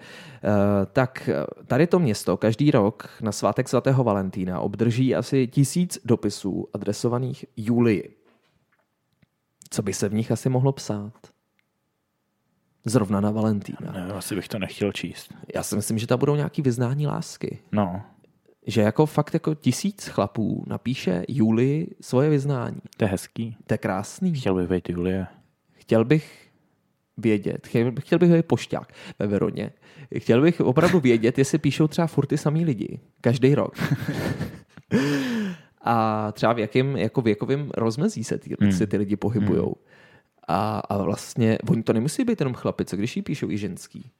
tak 0.92 1.28
eh, 1.28 1.44
tady 1.66 1.86
to 1.86 1.98
město 1.98 2.36
každý 2.36 2.70
rok 2.70 3.08
na 3.20 3.32
svátek 3.32 3.68
svatého 3.68 4.04
Valentína 4.04 4.60
obdrží 4.60 5.14
asi 5.14 5.46
tisíc 5.46 5.98
dopisů 6.04 6.68
adresovaných 6.74 7.44
Julii. 7.56 8.16
Co 9.70 9.82
by 9.82 9.92
se 9.92 10.08
v 10.08 10.14
nich 10.14 10.32
asi 10.32 10.48
mohlo 10.48 10.72
psát? 10.72 11.12
Zrovna 12.84 13.20
na 13.20 13.30
Valentína. 13.30 13.92
Ne, 13.92 14.12
asi 14.12 14.34
bych 14.34 14.48
to 14.48 14.58
nechtěl 14.58 14.92
číst. 14.92 15.34
Já 15.54 15.62
si 15.62 15.76
myslím, 15.76 15.98
že 15.98 16.06
tam 16.06 16.18
budou 16.18 16.36
nějaký 16.36 16.62
vyznání 16.62 17.06
lásky. 17.06 17.58
No, 17.72 18.02
Že 18.66 18.80
jako 18.80 19.06
fakt 19.06 19.34
jako 19.34 19.54
tisíc 19.54 20.06
chlapů 20.08 20.64
napíše 20.66 21.24
Julii 21.28 21.94
svoje 22.00 22.30
vyznání. 22.30 22.76
to 22.96 23.04
je 23.04 23.08
hezký. 23.08 23.56
To 23.66 23.74
je 23.74 23.78
krásný. 23.78 24.34
Chtěl 24.34 24.54
bych 24.54 24.68
být 24.68 24.88
Julie. 24.88 25.26
Chtěl 25.72 26.04
bych 26.04 26.48
vědět, 27.16 27.66
chtěl, 27.66 27.92
chtěl 28.00 28.18
bych 28.18 28.32
být 28.32 28.46
pošťák 28.46 28.92
ve 29.18 29.26
Veroně. 29.26 29.70
Chtěl 30.18 30.42
bych 30.42 30.60
opravdu 30.60 31.00
vědět, 31.10 31.38
jestli 31.38 31.58
píšou 31.58 31.88
třeba 31.88 32.06
furt 32.06 32.26
ty 32.26 32.38
samý 32.38 32.64
lidi. 32.64 33.00
Každý 33.20 33.54
rok. 33.54 33.74
A 35.84 36.32
třeba 36.32 36.52
v 36.52 36.58
jakém 36.58 36.96
jako 36.96 37.22
věkovém 37.22 37.70
rozmezí 37.74 38.24
se 38.24 38.38
ty, 38.38 38.56
Hmm. 38.60 38.72
se 38.72 38.86
ty 38.86 38.96
lidi 38.96 39.16
pohybujou. 39.16 39.74
A, 40.48 40.78
a 40.78 41.02
vlastně, 41.02 41.58
oni 41.68 41.82
to 41.82 41.92
nemusí 41.92 42.24
být 42.24 42.40
jenom 42.40 42.54
chlapi, 42.54 42.84
co 42.84 42.96
když 42.96 43.16
jí 43.16 43.22
píšou 43.22 43.50
i 43.50 43.58
ženský. 43.58 44.10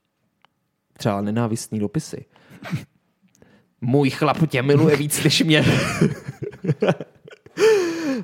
Třeba 0.97 1.21
nenávistný 1.21 1.79
dopisy. 1.79 2.25
Můj 3.83 4.09
chlap 4.09 4.37
tě 4.47 4.61
miluje 4.61 4.95
víc 4.95 5.23
než 5.23 5.43
mě. 5.43 5.65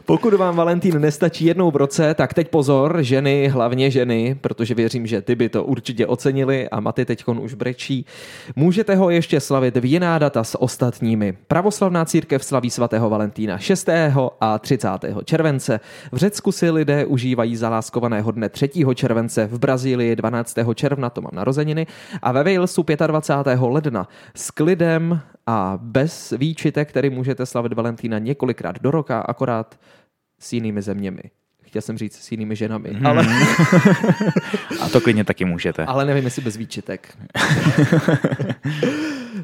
Pokud 0.05 0.33
vám 0.33 0.55
Valentín 0.55 1.01
nestačí 1.01 1.45
jednou 1.45 1.71
v 1.71 1.75
roce, 1.75 2.13
tak 2.13 2.33
teď 2.33 2.49
pozor, 2.49 2.97
ženy, 3.01 3.47
hlavně 3.47 3.91
ženy, 3.91 4.35
protože 4.41 4.73
věřím, 4.73 5.07
že 5.07 5.21
ty 5.21 5.35
by 5.35 5.49
to 5.49 5.63
určitě 5.63 6.07
ocenili 6.07 6.69
a 6.69 6.79
Maty 6.79 7.05
teďkon 7.05 7.39
už 7.39 7.53
brečí. 7.53 8.05
Můžete 8.55 8.95
ho 8.95 9.09
ještě 9.09 9.39
slavit 9.39 9.77
v 9.77 9.85
jiná 9.85 10.19
data 10.19 10.43
s 10.43 10.61
ostatními. 10.61 11.37
Pravoslavná 11.47 12.05
církev 12.05 12.45
slaví 12.45 12.69
svatého 12.69 13.09
Valentína 13.09 13.57
6. 13.57 13.89
a 14.41 14.59
30. 14.59 14.89
července. 15.25 15.79
V 16.11 16.17
Řecku 16.17 16.51
si 16.51 16.69
lidé 16.69 17.05
užívají 17.05 17.55
zaláskovaného 17.55 18.31
dne 18.31 18.49
3. 18.49 18.69
července, 18.95 19.47
v 19.51 19.59
Brazílii 19.59 20.15
12. 20.15 20.57
června, 20.75 21.09
to 21.09 21.21
mám 21.21 21.31
narozeniny, 21.33 21.87
a 22.21 22.31
ve 22.31 22.43
Walesu 22.43 22.85
25. 23.07 23.59
ledna. 23.61 24.07
S 24.35 24.51
klidem 24.51 25.21
a 25.49 25.79
bez 25.81 26.33
výčitek, 26.37 26.89
který 26.89 27.09
můžete 27.09 27.45
slavit 27.45 27.73
Valentína 27.73 28.19
několikrát 28.19 28.81
do 28.81 28.91
roka, 28.91 29.19
akorát 29.19 29.79
s 30.39 30.53
jinými 30.53 30.81
zeměmi. 30.81 31.21
Chtěl 31.63 31.81
jsem 31.81 31.97
říct 31.97 32.15
s 32.15 32.31
jinými 32.31 32.55
ženami, 32.55 32.89
hmm. 32.89 33.07
ale... 33.07 33.27
a 34.81 34.89
to 34.89 35.01
klidně 35.01 35.23
taky 35.23 35.45
můžete. 35.45 35.85
Ale 35.85 36.05
nevím, 36.05 36.25
jestli 36.25 36.41
bez 36.41 36.57
výčitek. 36.57 37.17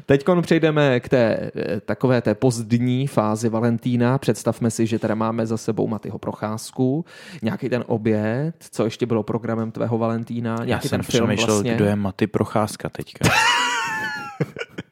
Teď 0.06 0.24
přejdeme 0.40 1.00
k 1.00 1.08
té 1.08 1.50
takové 1.84 2.22
té 2.22 2.34
pozdní 2.34 3.06
fázi 3.06 3.48
Valentína. 3.48 4.18
Představme 4.18 4.70
si, 4.70 4.86
že 4.86 4.98
teda 4.98 5.14
máme 5.14 5.46
za 5.46 5.56
sebou 5.56 5.88
Matyho 5.88 6.18
procházku, 6.18 7.04
nějaký 7.42 7.68
ten 7.68 7.84
oběd, 7.86 8.54
co 8.70 8.84
ještě 8.84 9.06
bylo 9.06 9.22
programem 9.22 9.70
tvého 9.70 9.98
Valentína, 9.98 10.54
nějaký 10.54 10.70
Já 10.70 10.78
ten 10.78 10.88
jsem 10.88 11.02
film 11.02 11.36
vlastně. 11.36 11.74
kdo 11.74 11.84
je 11.84 11.96
Maty 11.96 12.26
Procházka 12.26 12.88
teďka. 12.88 13.28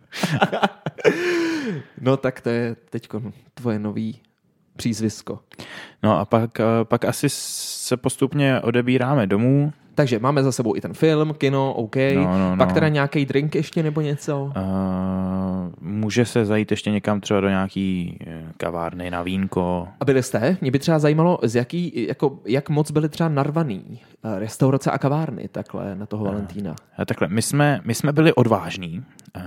no 2.01 2.17
tak 2.17 2.41
to 2.41 2.49
je 2.49 2.77
teď 2.91 3.09
tvoje 3.55 3.79
nový 3.79 4.21
přízvisko. 4.77 5.39
No 6.03 6.19
a 6.19 6.25
pak, 6.25 6.61
eh, 6.61 6.65
pak 6.85 7.05
asi 7.05 7.27
se 7.29 7.97
postupně 7.97 8.61
odebíráme 8.61 9.27
domů. 9.27 9.73
Takže 9.95 10.19
máme 10.19 10.43
za 10.43 10.53
sebou 10.53 10.77
i 10.77 10.81
ten 10.81 10.95
film, 10.95 11.35
kino, 11.35 11.73
OK. 11.75 11.97
No, 12.15 12.39
no, 12.39 12.57
pak 12.57 12.69
no. 12.69 12.75
teda 12.75 12.89
nějaký 12.89 13.27
drink 13.27 13.55
ještě 13.55 13.83
nebo 13.83 14.01
něco? 14.01 14.43
Uh, 14.45 14.53
může 15.81 16.25
se 16.25 16.45
zajít 16.45 16.71
ještě 16.71 16.91
někam 16.91 17.21
třeba 17.21 17.41
do 17.41 17.49
nějaký 17.49 18.19
eh, 18.27 18.43
kavárny 18.57 19.11
na 19.11 19.23
vínko. 19.23 19.89
A 20.01 20.05
byli 20.05 20.23
jste? 20.23 20.57
Mě 20.61 20.71
by 20.71 20.79
třeba 20.79 20.99
zajímalo, 20.99 21.39
z 21.43 21.55
jaký, 21.55 22.07
jako, 22.09 22.39
jak 22.47 22.69
moc 22.69 22.91
byly 22.91 23.09
třeba 23.09 23.29
narvaný 23.29 24.01
restaurace 24.39 24.91
a 24.91 24.99
kavárny 24.99 25.49
takhle 25.49 25.95
na 25.95 26.07
toho 26.07 26.25
uh, 26.25 26.31
Valentína. 26.31 26.75
Takhle, 27.07 27.29
my 27.29 27.43
jsme, 27.43 27.81
my 27.85 27.95
jsme 27.95 28.13
byli 28.13 28.33
odvážní 28.33 29.05
uh, 29.37 29.43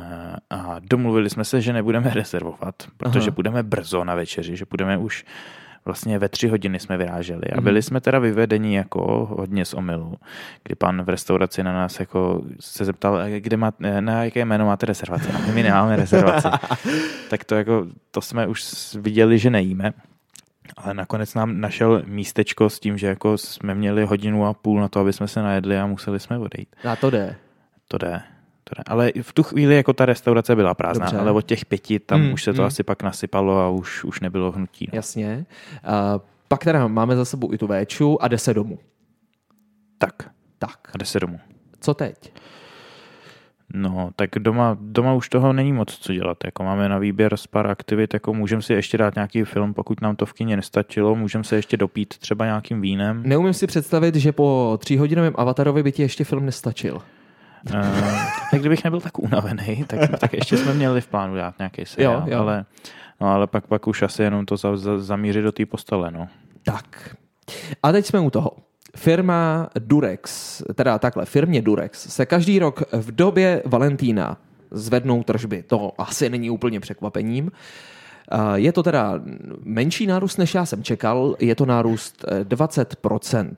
a 0.49 0.75
domluvili 0.79 1.29
jsme 1.29 1.45
se, 1.45 1.61
že 1.61 1.73
nebudeme 1.73 2.09
rezervovat, 2.13 2.75
protože 2.97 3.29
Aha. 3.29 3.35
budeme 3.35 3.63
brzo 3.63 4.03
na 4.03 4.15
večeři, 4.15 4.55
že 4.55 4.65
budeme 4.69 4.97
už 4.97 5.25
vlastně 5.87 6.19
ve 6.19 6.29
tři 6.29 6.47
hodiny 6.47 6.79
jsme 6.79 6.97
vyráželi 6.97 7.43
a 7.51 7.55
mhm. 7.55 7.63
byli 7.63 7.81
jsme 7.81 8.01
teda 8.01 8.19
vyvedeni 8.19 8.75
jako 8.75 9.27
hodně 9.37 9.65
z 9.65 9.73
omylu, 9.73 10.15
kdy 10.63 10.75
pan 10.75 11.01
v 11.01 11.09
restauraci 11.09 11.63
na 11.63 11.73
nás 11.73 11.99
jako 11.99 12.41
se 12.59 12.85
zeptal, 12.85 13.19
kde 13.39 13.57
má, 13.57 13.73
na 13.99 14.23
jaké 14.23 14.45
jméno 14.45 14.65
máte 14.65 14.85
rezervaci. 14.85 15.29
A 15.29 15.51
my 15.53 15.63
nemáme 15.63 15.95
rezervaci. 15.95 16.47
tak 17.29 17.43
to 17.43 17.55
jako, 17.55 17.87
to 18.11 18.21
jsme 18.21 18.47
už 18.47 18.63
viděli, 18.99 19.39
že 19.39 19.49
nejíme. 19.49 19.93
Ale 20.77 20.93
nakonec 20.93 21.33
nám 21.33 21.61
našel 21.61 22.03
místečko 22.05 22.69
s 22.69 22.79
tím, 22.79 22.97
že 22.97 23.07
jako 23.07 23.37
jsme 23.37 23.75
měli 23.75 24.05
hodinu 24.05 24.45
a 24.45 24.53
půl 24.53 24.81
na 24.81 24.87
to, 24.87 24.99
aby 24.99 25.13
jsme 25.13 25.27
se 25.27 25.41
najedli 25.41 25.79
a 25.79 25.85
museli 25.85 26.19
jsme 26.19 26.37
odejít. 26.37 26.75
A 26.89 26.95
to 26.95 27.09
jde. 27.09 27.35
To 27.87 27.97
jde. 27.97 28.21
Ale 28.87 29.11
v 29.21 29.33
tu 29.33 29.43
chvíli 29.43 29.75
jako 29.75 29.93
ta 29.93 30.05
restaurace 30.05 30.55
byla 30.55 30.73
prázdná, 30.73 31.05
Dobře. 31.05 31.19
ale 31.19 31.31
od 31.31 31.41
těch 31.41 31.65
pěti 31.65 31.99
tam 31.99 32.21
mm, 32.21 32.33
už 32.33 32.43
se 32.43 32.53
to 32.53 32.61
mm. 32.61 32.67
asi 32.67 32.83
pak 32.83 33.03
nasypalo 33.03 33.59
a 33.59 33.69
už, 33.69 34.03
už 34.03 34.19
nebylo 34.19 34.51
hnutí. 34.51 34.89
No. 34.93 34.95
Jasně. 34.95 35.45
Uh, 35.83 36.21
pak 36.47 36.63
teda 36.63 36.87
máme 36.87 37.15
za 37.15 37.25
sebou 37.25 37.53
i 37.53 37.57
tu 37.57 37.67
véču 37.67 38.23
a 38.23 38.27
jde 38.27 38.37
se 38.37 38.53
domů. 38.53 38.79
Tak. 39.97 40.13
Tak. 40.59 40.89
A 40.93 40.97
jde 40.97 41.05
se 41.05 41.19
domů. 41.19 41.39
Co 41.79 41.93
teď? 41.93 42.31
No, 43.73 44.09
tak 44.15 44.29
doma, 44.39 44.77
doma 44.81 45.13
už 45.13 45.29
toho 45.29 45.53
není 45.53 45.73
moc 45.73 45.97
co 45.97 46.13
dělat. 46.13 46.37
Jako 46.45 46.63
máme 46.63 46.89
na 46.89 46.97
výběr 46.97 47.37
z 47.37 47.47
pár 47.47 47.67
aktivit, 47.67 48.13
jako 48.13 48.33
můžeme 48.33 48.61
si 48.61 48.73
ještě 48.73 48.97
dát 48.97 49.15
nějaký 49.15 49.43
film, 49.43 49.73
pokud 49.73 50.01
nám 50.01 50.15
to 50.15 50.25
v 50.25 50.33
kině 50.33 50.55
nestačilo, 50.55 51.15
můžeme 51.15 51.43
se 51.43 51.55
ještě 51.55 51.77
dopít 51.77 52.17
třeba 52.17 52.45
nějakým 52.45 52.81
vínem. 52.81 53.23
Neumím 53.25 53.53
si 53.53 53.67
představit, 53.67 54.15
že 54.15 54.31
po 54.31 54.77
tříhodinovém 54.81 55.33
avatarovi 55.35 55.83
by 55.83 55.91
ti 55.91 56.01
ještě 56.01 56.23
film 56.23 56.45
nestačil. 56.45 57.01
Uh, 57.73 58.19
tak 58.51 58.59
kdybych 58.59 58.83
nebyl 58.83 59.01
tak 59.01 59.19
unavený, 59.19 59.85
tak, 59.87 60.19
tak 60.19 60.33
ještě 60.33 60.57
jsme 60.57 60.73
měli 60.73 61.01
v 61.01 61.07
plánu 61.07 61.35
dát 61.35 61.55
nějaký 61.59 61.85
seriál, 61.85 62.23
jo, 62.25 62.33
jo. 62.33 62.39
ale, 62.39 62.65
no, 63.21 63.27
ale 63.27 63.47
pak, 63.47 63.67
pak 63.67 63.87
už 63.87 64.01
asi 64.01 64.23
jenom 64.23 64.45
to 64.45 64.57
za, 64.57 64.77
za, 64.77 64.99
zamířit 64.99 65.43
do 65.43 65.51
té 65.51 65.65
postele. 65.65 66.11
No. 66.11 66.27
Tak. 66.63 67.15
A 67.83 67.91
teď 67.91 68.05
jsme 68.05 68.19
u 68.19 68.29
toho. 68.29 68.51
Firma 68.95 69.69
Durex, 69.79 70.61
teda 70.75 70.99
takhle, 70.99 71.25
firmě 71.25 71.61
Durex 71.61 72.07
se 72.09 72.25
každý 72.25 72.59
rok 72.59 72.83
v 72.91 73.15
době 73.15 73.61
Valentína 73.65 74.37
zvednou 74.71 75.23
tržby. 75.23 75.63
To 75.63 75.91
asi 75.97 76.29
není 76.29 76.49
úplně 76.49 76.79
překvapením. 76.79 77.51
Je 78.55 78.71
to 78.71 78.83
teda 78.83 79.13
menší 79.63 80.07
nárůst, 80.07 80.37
než 80.37 80.55
já 80.55 80.65
jsem 80.65 80.83
čekal, 80.83 81.35
je 81.39 81.55
to 81.55 81.65
nárůst 81.65 82.25
20%. 82.43 83.55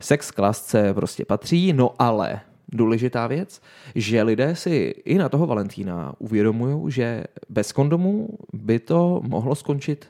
Sex 0.00 0.30
klasce 0.30 0.94
prostě 0.94 1.24
patří, 1.24 1.72
no 1.72 1.90
ale 1.98 2.40
důležitá 2.72 3.26
věc, 3.26 3.62
že 3.94 4.22
lidé 4.22 4.56
si 4.56 4.94
i 5.04 5.18
na 5.18 5.28
toho 5.28 5.46
Valentína 5.46 6.14
uvědomují, 6.18 6.92
že 6.92 7.24
bez 7.48 7.72
kondomů 7.72 8.28
by 8.52 8.78
to 8.78 9.20
mohlo 9.28 9.54
skončit 9.54 10.06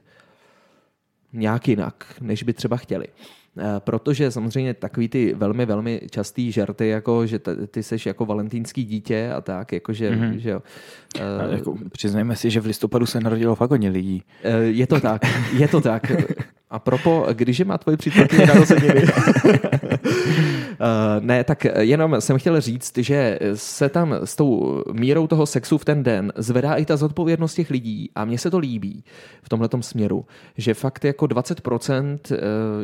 nějak 1.33 1.69
jinak, 1.69 2.15
než 2.21 2.43
by 2.43 2.53
třeba 2.53 2.77
chtěli. 2.77 3.07
Eh, 3.59 3.65
protože 3.79 4.31
samozřejmě 4.31 4.75
takový 4.75 5.09
ty 5.09 5.35
velmi, 5.35 5.67
velmi 5.67 6.01
častý 6.11 6.53
žerty, 6.53 6.89
jako 6.89 7.27
že 7.27 7.39
ty 7.71 7.83
seš 7.83 8.07
jako 8.07 8.27
valentýnský 8.27 8.85
dítě 8.85 9.33
a 9.37 9.41
tak, 9.41 9.73
jakože, 9.73 10.11
mm-hmm. 10.11 10.37
že 10.37 10.51
jo. 10.51 10.63
Uh, 11.17 11.53
jako, 11.53 11.77
přiznejme 11.93 12.37
si, 12.37 12.51
že 12.51 12.61
v 12.61 12.67
listopadu 12.67 13.07
se 13.07 13.21
narodilo 13.21 13.55
fakt 13.55 13.71
hodně 13.71 13.91
lidí. 13.91 14.23
Uh, 14.45 14.53
je 14.63 14.87
to 14.87 15.01
tak, 15.01 15.23
je 15.53 15.69
to 15.69 15.81
tak. 15.81 16.13
A 16.71 16.79
propo, 16.79 17.27
když 17.33 17.59
je 17.59 17.65
má 17.65 17.79
tvoje 17.79 17.97
přítelkyně 17.97 18.47
narozeniny? 18.47 19.03
Uh, 20.83 21.25
ne, 21.25 21.45
tak 21.45 21.67
jenom 21.79 22.21
jsem 22.21 22.39
chtěl 22.39 22.61
říct, 22.61 22.99
že 22.99 23.39
se 23.55 23.89
tam 23.89 24.15
s 24.25 24.37
tou 24.37 24.83
mírou 24.93 25.27
toho 25.27 25.47
sexu 25.47 25.79
v 25.79 25.85
ten 25.85 26.03
den 26.03 26.33
zvedá 26.37 26.75
i 26.75 26.85
ta 26.85 26.97
zodpovědnost 26.97 27.55
těch 27.55 27.71
lidí 27.71 28.11
a 28.15 28.25
mně 28.25 28.39
se 28.39 28.51
to 28.51 28.59
líbí 28.59 29.05
v 29.43 29.49
tomhle 29.49 29.69
směru, 29.81 30.25
že 30.57 30.75
fakt 30.75 31.05
jako 31.05 31.27
20% 31.27 32.19
eh, 32.33 32.39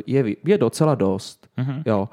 je, 0.06 0.36
je 0.44 0.58
docela 0.58 0.94
dost. 0.94 1.48
Uh-huh. 1.58 1.82
Jo. 1.86 2.08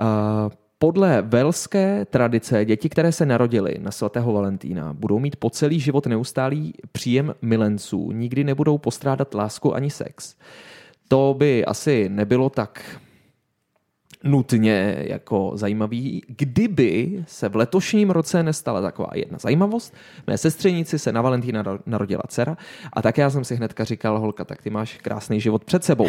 Uh, 0.00 0.52
podle 0.78 1.22
velské 1.22 2.04
tradice 2.04 2.64
děti, 2.64 2.88
které 2.88 3.12
se 3.12 3.26
narodily 3.26 3.76
na 3.78 3.90
svatého 3.90 4.32
Valentína, 4.32 4.92
budou 4.92 5.18
mít 5.18 5.36
po 5.36 5.50
celý 5.50 5.80
život 5.80 6.06
neustálý 6.06 6.74
příjem 6.92 7.34
milenců, 7.42 8.10
nikdy 8.10 8.44
nebudou 8.44 8.78
postrádat 8.78 9.34
lásku 9.34 9.74
ani 9.74 9.90
sex. 9.90 10.34
To 11.08 11.34
by 11.38 11.64
asi 11.64 12.08
nebylo 12.08 12.50
tak 12.50 13.00
nutně 14.24 14.96
jako 14.98 15.52
zajímavý, 15.54 16.22
kdyby 16.26 17.24
se 17.26 17.48
v 17.48 17.56
letošním 17.56 18.10
roce 18.10 18.42
nestala 18.42 18.82
taková 18.82 19.08
jedna 19.14 19.38
zajímavost. 19.38 19.94
Mé 20.26 20.38
sestřenici 20.38 20.98
se 20.98 21.12
na 21.12 21.22
Valentína 21.22 21.64
narodila 21.86 22.22
dcera 22.28 22.56
a 22.92 23.02
tak 23.02 23.18
já 23.18 23.30
jsem 23.30 23.44
si 23.44 23.56
hnedka 23.56 23.84
říkal, 23.84 24.18
holka, 24.18 24.44
tak 24.44 24.62
ty 24.62 24.70
máš 24.70 24.98
krásný 25.02 25.40
život 25.40 25.64
před 25.64 25.84
sebou. 25.84 26.08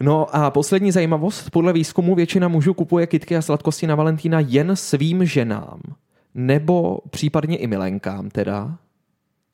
No 0.00 0.36
a 0.36 0.50
poslední 0.50 0.92
zajímavost, 0.92 1.50
podle 1.50 1.72
výzkumu 1.72 2.14
většina 2.14 2.48
mužů 2.48 2.74
kupuje 2.74 3.06
kitky 3.06 3.36
a 3.36 3.42
sladkosti 3.42 3.86
na 3.86 3.94
Valentína 3.94 4.40
jen 4.40 4.76
svým 4.76 5.24
ženám, 5.24 5.80
nebo 6.34 6.98
případně 7.10 7.56
i 7.56 7.66
milenkám 7.66 8.30
teda, 8.30 8.78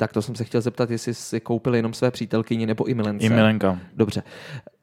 tak 0.01 0.13
to 0.13 0.23
jsem 0.23 0.35
se 0.35 0.45
chtěl 0.45 0.61
zeptat, 0.61 0.91
jestli 0.91 1.15
si 1.15 1.41
koupil 1.41 1.75
jenom 1.75 1.93
své 1.93 2.11
přítelkyni 2.11 2.67
nebo 2.67 2.85
i 2.85 2.95
milence. 2.95 3.27
I 3.27 3.29
milenka. 3.29 3.79
Dobře. 3.97 4.23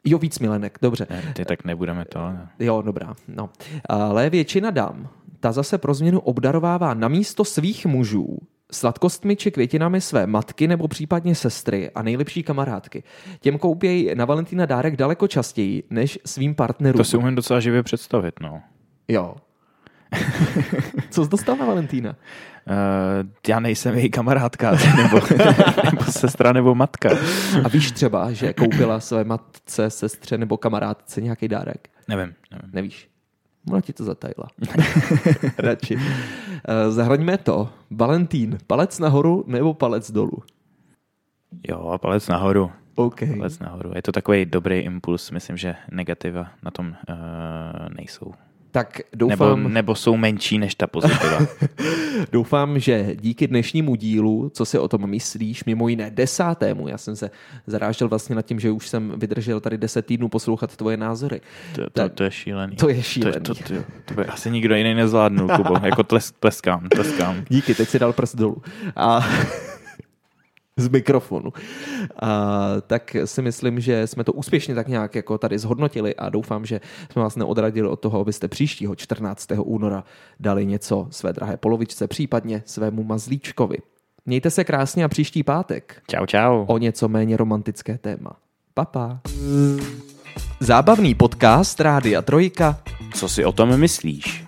Jo, 0.05 0.17
víc 0.17 0.39
milenek, 0.39 0.77
dobře. 0.81 1.07
Ne, 1.09 1.33
ty 1.35 1.45
tak 1.45 1.63
nebudeme 1.63 2.05
to. 2.05 2.19
Ne? 2.19 2.49
Jo, 2.59 2.81
dobrá. 2.81 3.13
No. 3.27 3.49
Ale 3.89 4.29
většina 4.29 4.71
dám, 4.71 5.07
ta 5.39 5.51
zase 5.51 5.77
pro 5.77 5.93
změnu 5.93 6.19
obdarovává 6.19 6.93
na 6.93 7.07
místo 7.07 7.45
svých 7.45 7.85
mužů 7.85 8.37
sladkostmi 8.71 9.35
či 9.35 9.51
květinami 9.51 10.01
své 10.01 10.27
matky 10.27 10.67
nebo 10.67 10.87
případně 10.87 11.35
sestry 11.35 11.91
a 11.91 12.01
nejlepší 12.01 12.43
kamarádky. 12.43 13.03
Těm 13.39 13.57
koupějí 13.57 14.15
na 14.15 14.25
Valentína 14.25 14.65
dárek 14.65 14.95
daleko 14.95 15.27
častěji 15.27 15.83
než 15.89 16.19
svým 16.25 16.55
partnerům. 16.55 16.97
To 16.97 17.03
si 17.03 17.17
umím 17.17 17.35
docela 17.35 17.59
živě 17.59 17.83
představit, 17.83 18.33
no. 18.41 18.61
Jo. 19.07 19.35
Co 21.09 21.23
jsi 21.23 21.29
dostal 21.29 21.55
na 21.55 21.65
Valentína? 21.65 22.09
Uh, 22.09 23.29
já 23.47 23.59
nejsem 23.59 23.95
její 23.95 24.09
kamarádka, 24.09 24.71
nebo, 24.97 25.21
nebo 25.83 26.03
sestra, 26.09 26.53
nebo 26.53 26.75
matka. 26.75 27.09
A 27.63 27.67
víš 27.67 27.91
třeba, 27.91 28.31
že 28.31 28.53
koupila 28.53 28.99
své 28.99 29.23
matce, 29.23 29.89
sestře 29.89 30.37
nebo 30.37 30.57
kamarádce 30.57 31.21
nějaký 31.21 31.47
dárek? 31.47 31.89
Nevím. 32.07 32.33
nevím. 32.51 32.71
Nevíš? 32.73 33.09
Ona 33.71 33.81
ti 33.81 33.93
to 33.93 34.03
zatajila. 34.03 34.47
Radši. 35.57 35.95
Uh, 35.95 36.01
zahraňme 36.89 37.37
to. 37.37 37.69
Valentín, 37.91 38.57
palec 38.67 38.99
nahoru 38.99 39.43
nebo 39.47 39.73
palec 39.73 40.11
dolů? 40.11 40.43
Jo, 41.67 41.97
palec 42.01 42.27
nahoru. 42.27 42.71
OK. 42.95 43.21
Lec 43.21 43.59
nahoru. 43.59 43.91
Je 43.95 44.01
to 44.01 44.11
takový 44.11 44.45
dobrý 44.45 44.79
impuls, 44.79 45.31
myslím, 45.31 45.57
že 45.57 45.75
negativa 45.91 46.51
na 46.63 46.71
tom 46.71 46.87
uh, 46.87 46.95
nejsou. 47.95 48.33
Tak 48.75 49.01
doufám, 49.13 49.57
Nebo, 49.57 49.69
nebo 49.69 49.95
jsou 49.95 50.17
menší 50.17 50.57
než 50.57 50.75
ta 50.75 50.87
pozitiva. 50.87 51.39
doufám, 52.31 52.79
že 52.79 53.15
díky 53.15 53.47
dnešnímu 53.47 53.95
dílu, 53.95 54.51
co 54.53 54.65
si 54.65 54.79
o 54.79 54.87
tom 54.87 55.09
myslíš, 55.09 55.65
mimo 55.65 55.87
jiné 55.87 56.11
desátému, 56.11 56.87
já 56.87 56.97
jsem 56.97 57.15
se 57.15 57.31
zarážel 57.67 58.07
vlastně 58.07 58.35
nad 58.35 58.41
tím, 58.41 58.59
že 58.59 58.71
už 58.71 58.87
jsem 58.87 59.13
vydržel 59.17 59.59
tady 59.59 59.77
deset 59.77 60.05
týdnů 60.05 60.29
poslouchat 60.29 60.75
tvoje 60.75 60.97
názory. 60.97 61.41
To, 61.75 61.81
to, 61.83 61.89
Tak- 61.89 62.13
to 62.13 62.23
je 62.23 62.31
šílený. 62.31 62.75
To 62.75 62.89
je 62.89 63.03
šílený. 63.03 63.33
to, 63.41 63.55
to, 63.55 63.63
to, 63.63 63.73
to 64.05 64.13
by 64.13 64.25
asi 64.25 64.51
nikdo 64.51 64.75
jiný 64.75 64.93
nezvládnul, 64.93 65.49
Kubo. 65.55 65.75
Jako 65.83 66.03
tes, 66.03 66.31
tleskám, 66.39 66.89
tleskám. 66.89 67.45
Díky, 67.49 67.75
teď 67.75 67.89
si 67.89 67.99
dal 67.99 68.13
prst 68.13 68.35
dolů. 68.35 68.61
A 68.95 69.27
z 70.77 70.87
mikrofonu. 70.87 71.53
A, 72.21 72.67
tak 72.87 73.15
si 73.25 73.41
myslím, 73.41 73.79
že 73.79 74.07
jsme 74.07 74.23
to 74.23 74.33
úspěšně 74.33 74.75
tak 74.75 74.87
nějak 74.87 75.15
jako 75.15 75.37
tady 75.37 75.59
zhodnotili 75.59 76.15
a 76.15 76.29
doufám, 76.29 76.65
že 76.65 76.81
jsme 77.11 77.21
vás 77.21 77.35
neodradili 77.35 77.87
od 77.87 77.99
toho, 77.99 78.19
abyste 78.19 78.47
příštího 78.47 78.95
14. 78.95 79.47
února 79.57 80.03
dali 80.39 80.65
něco 80.65 81.07
své 81.09 81.33
drahé 81.33 81.57
polovičce, 81.57 82.07
případně 82.07 82.63
svému 82.65 83.03
mazlíčkovi. 83.03 83.77
Mějte 84.25 84.49
se 84.51 84.63
krásně 84.63 85.03
a 85.05 85.07
příští 85.07 85.43
pátek 85.43 86.01
Čau, 86.07 86.25
čau. 86.25 86.65
o 86.67 86.77
něco 86.77 87.07
méně 87.07 87.37
romantické 87.37 87.97
téma. 87.97 88.31
Papa. 88.73 89.19
Zábavný 90.59 91.15
podcast 91.15 91.79
Rádia 91.79 92.21
Trojka 92.21 92.79
Co 93.13 93.29
si 93.29 93.45
o 93.45 93.51
tom 93.51 93.77
myslíš? 93.77 94.44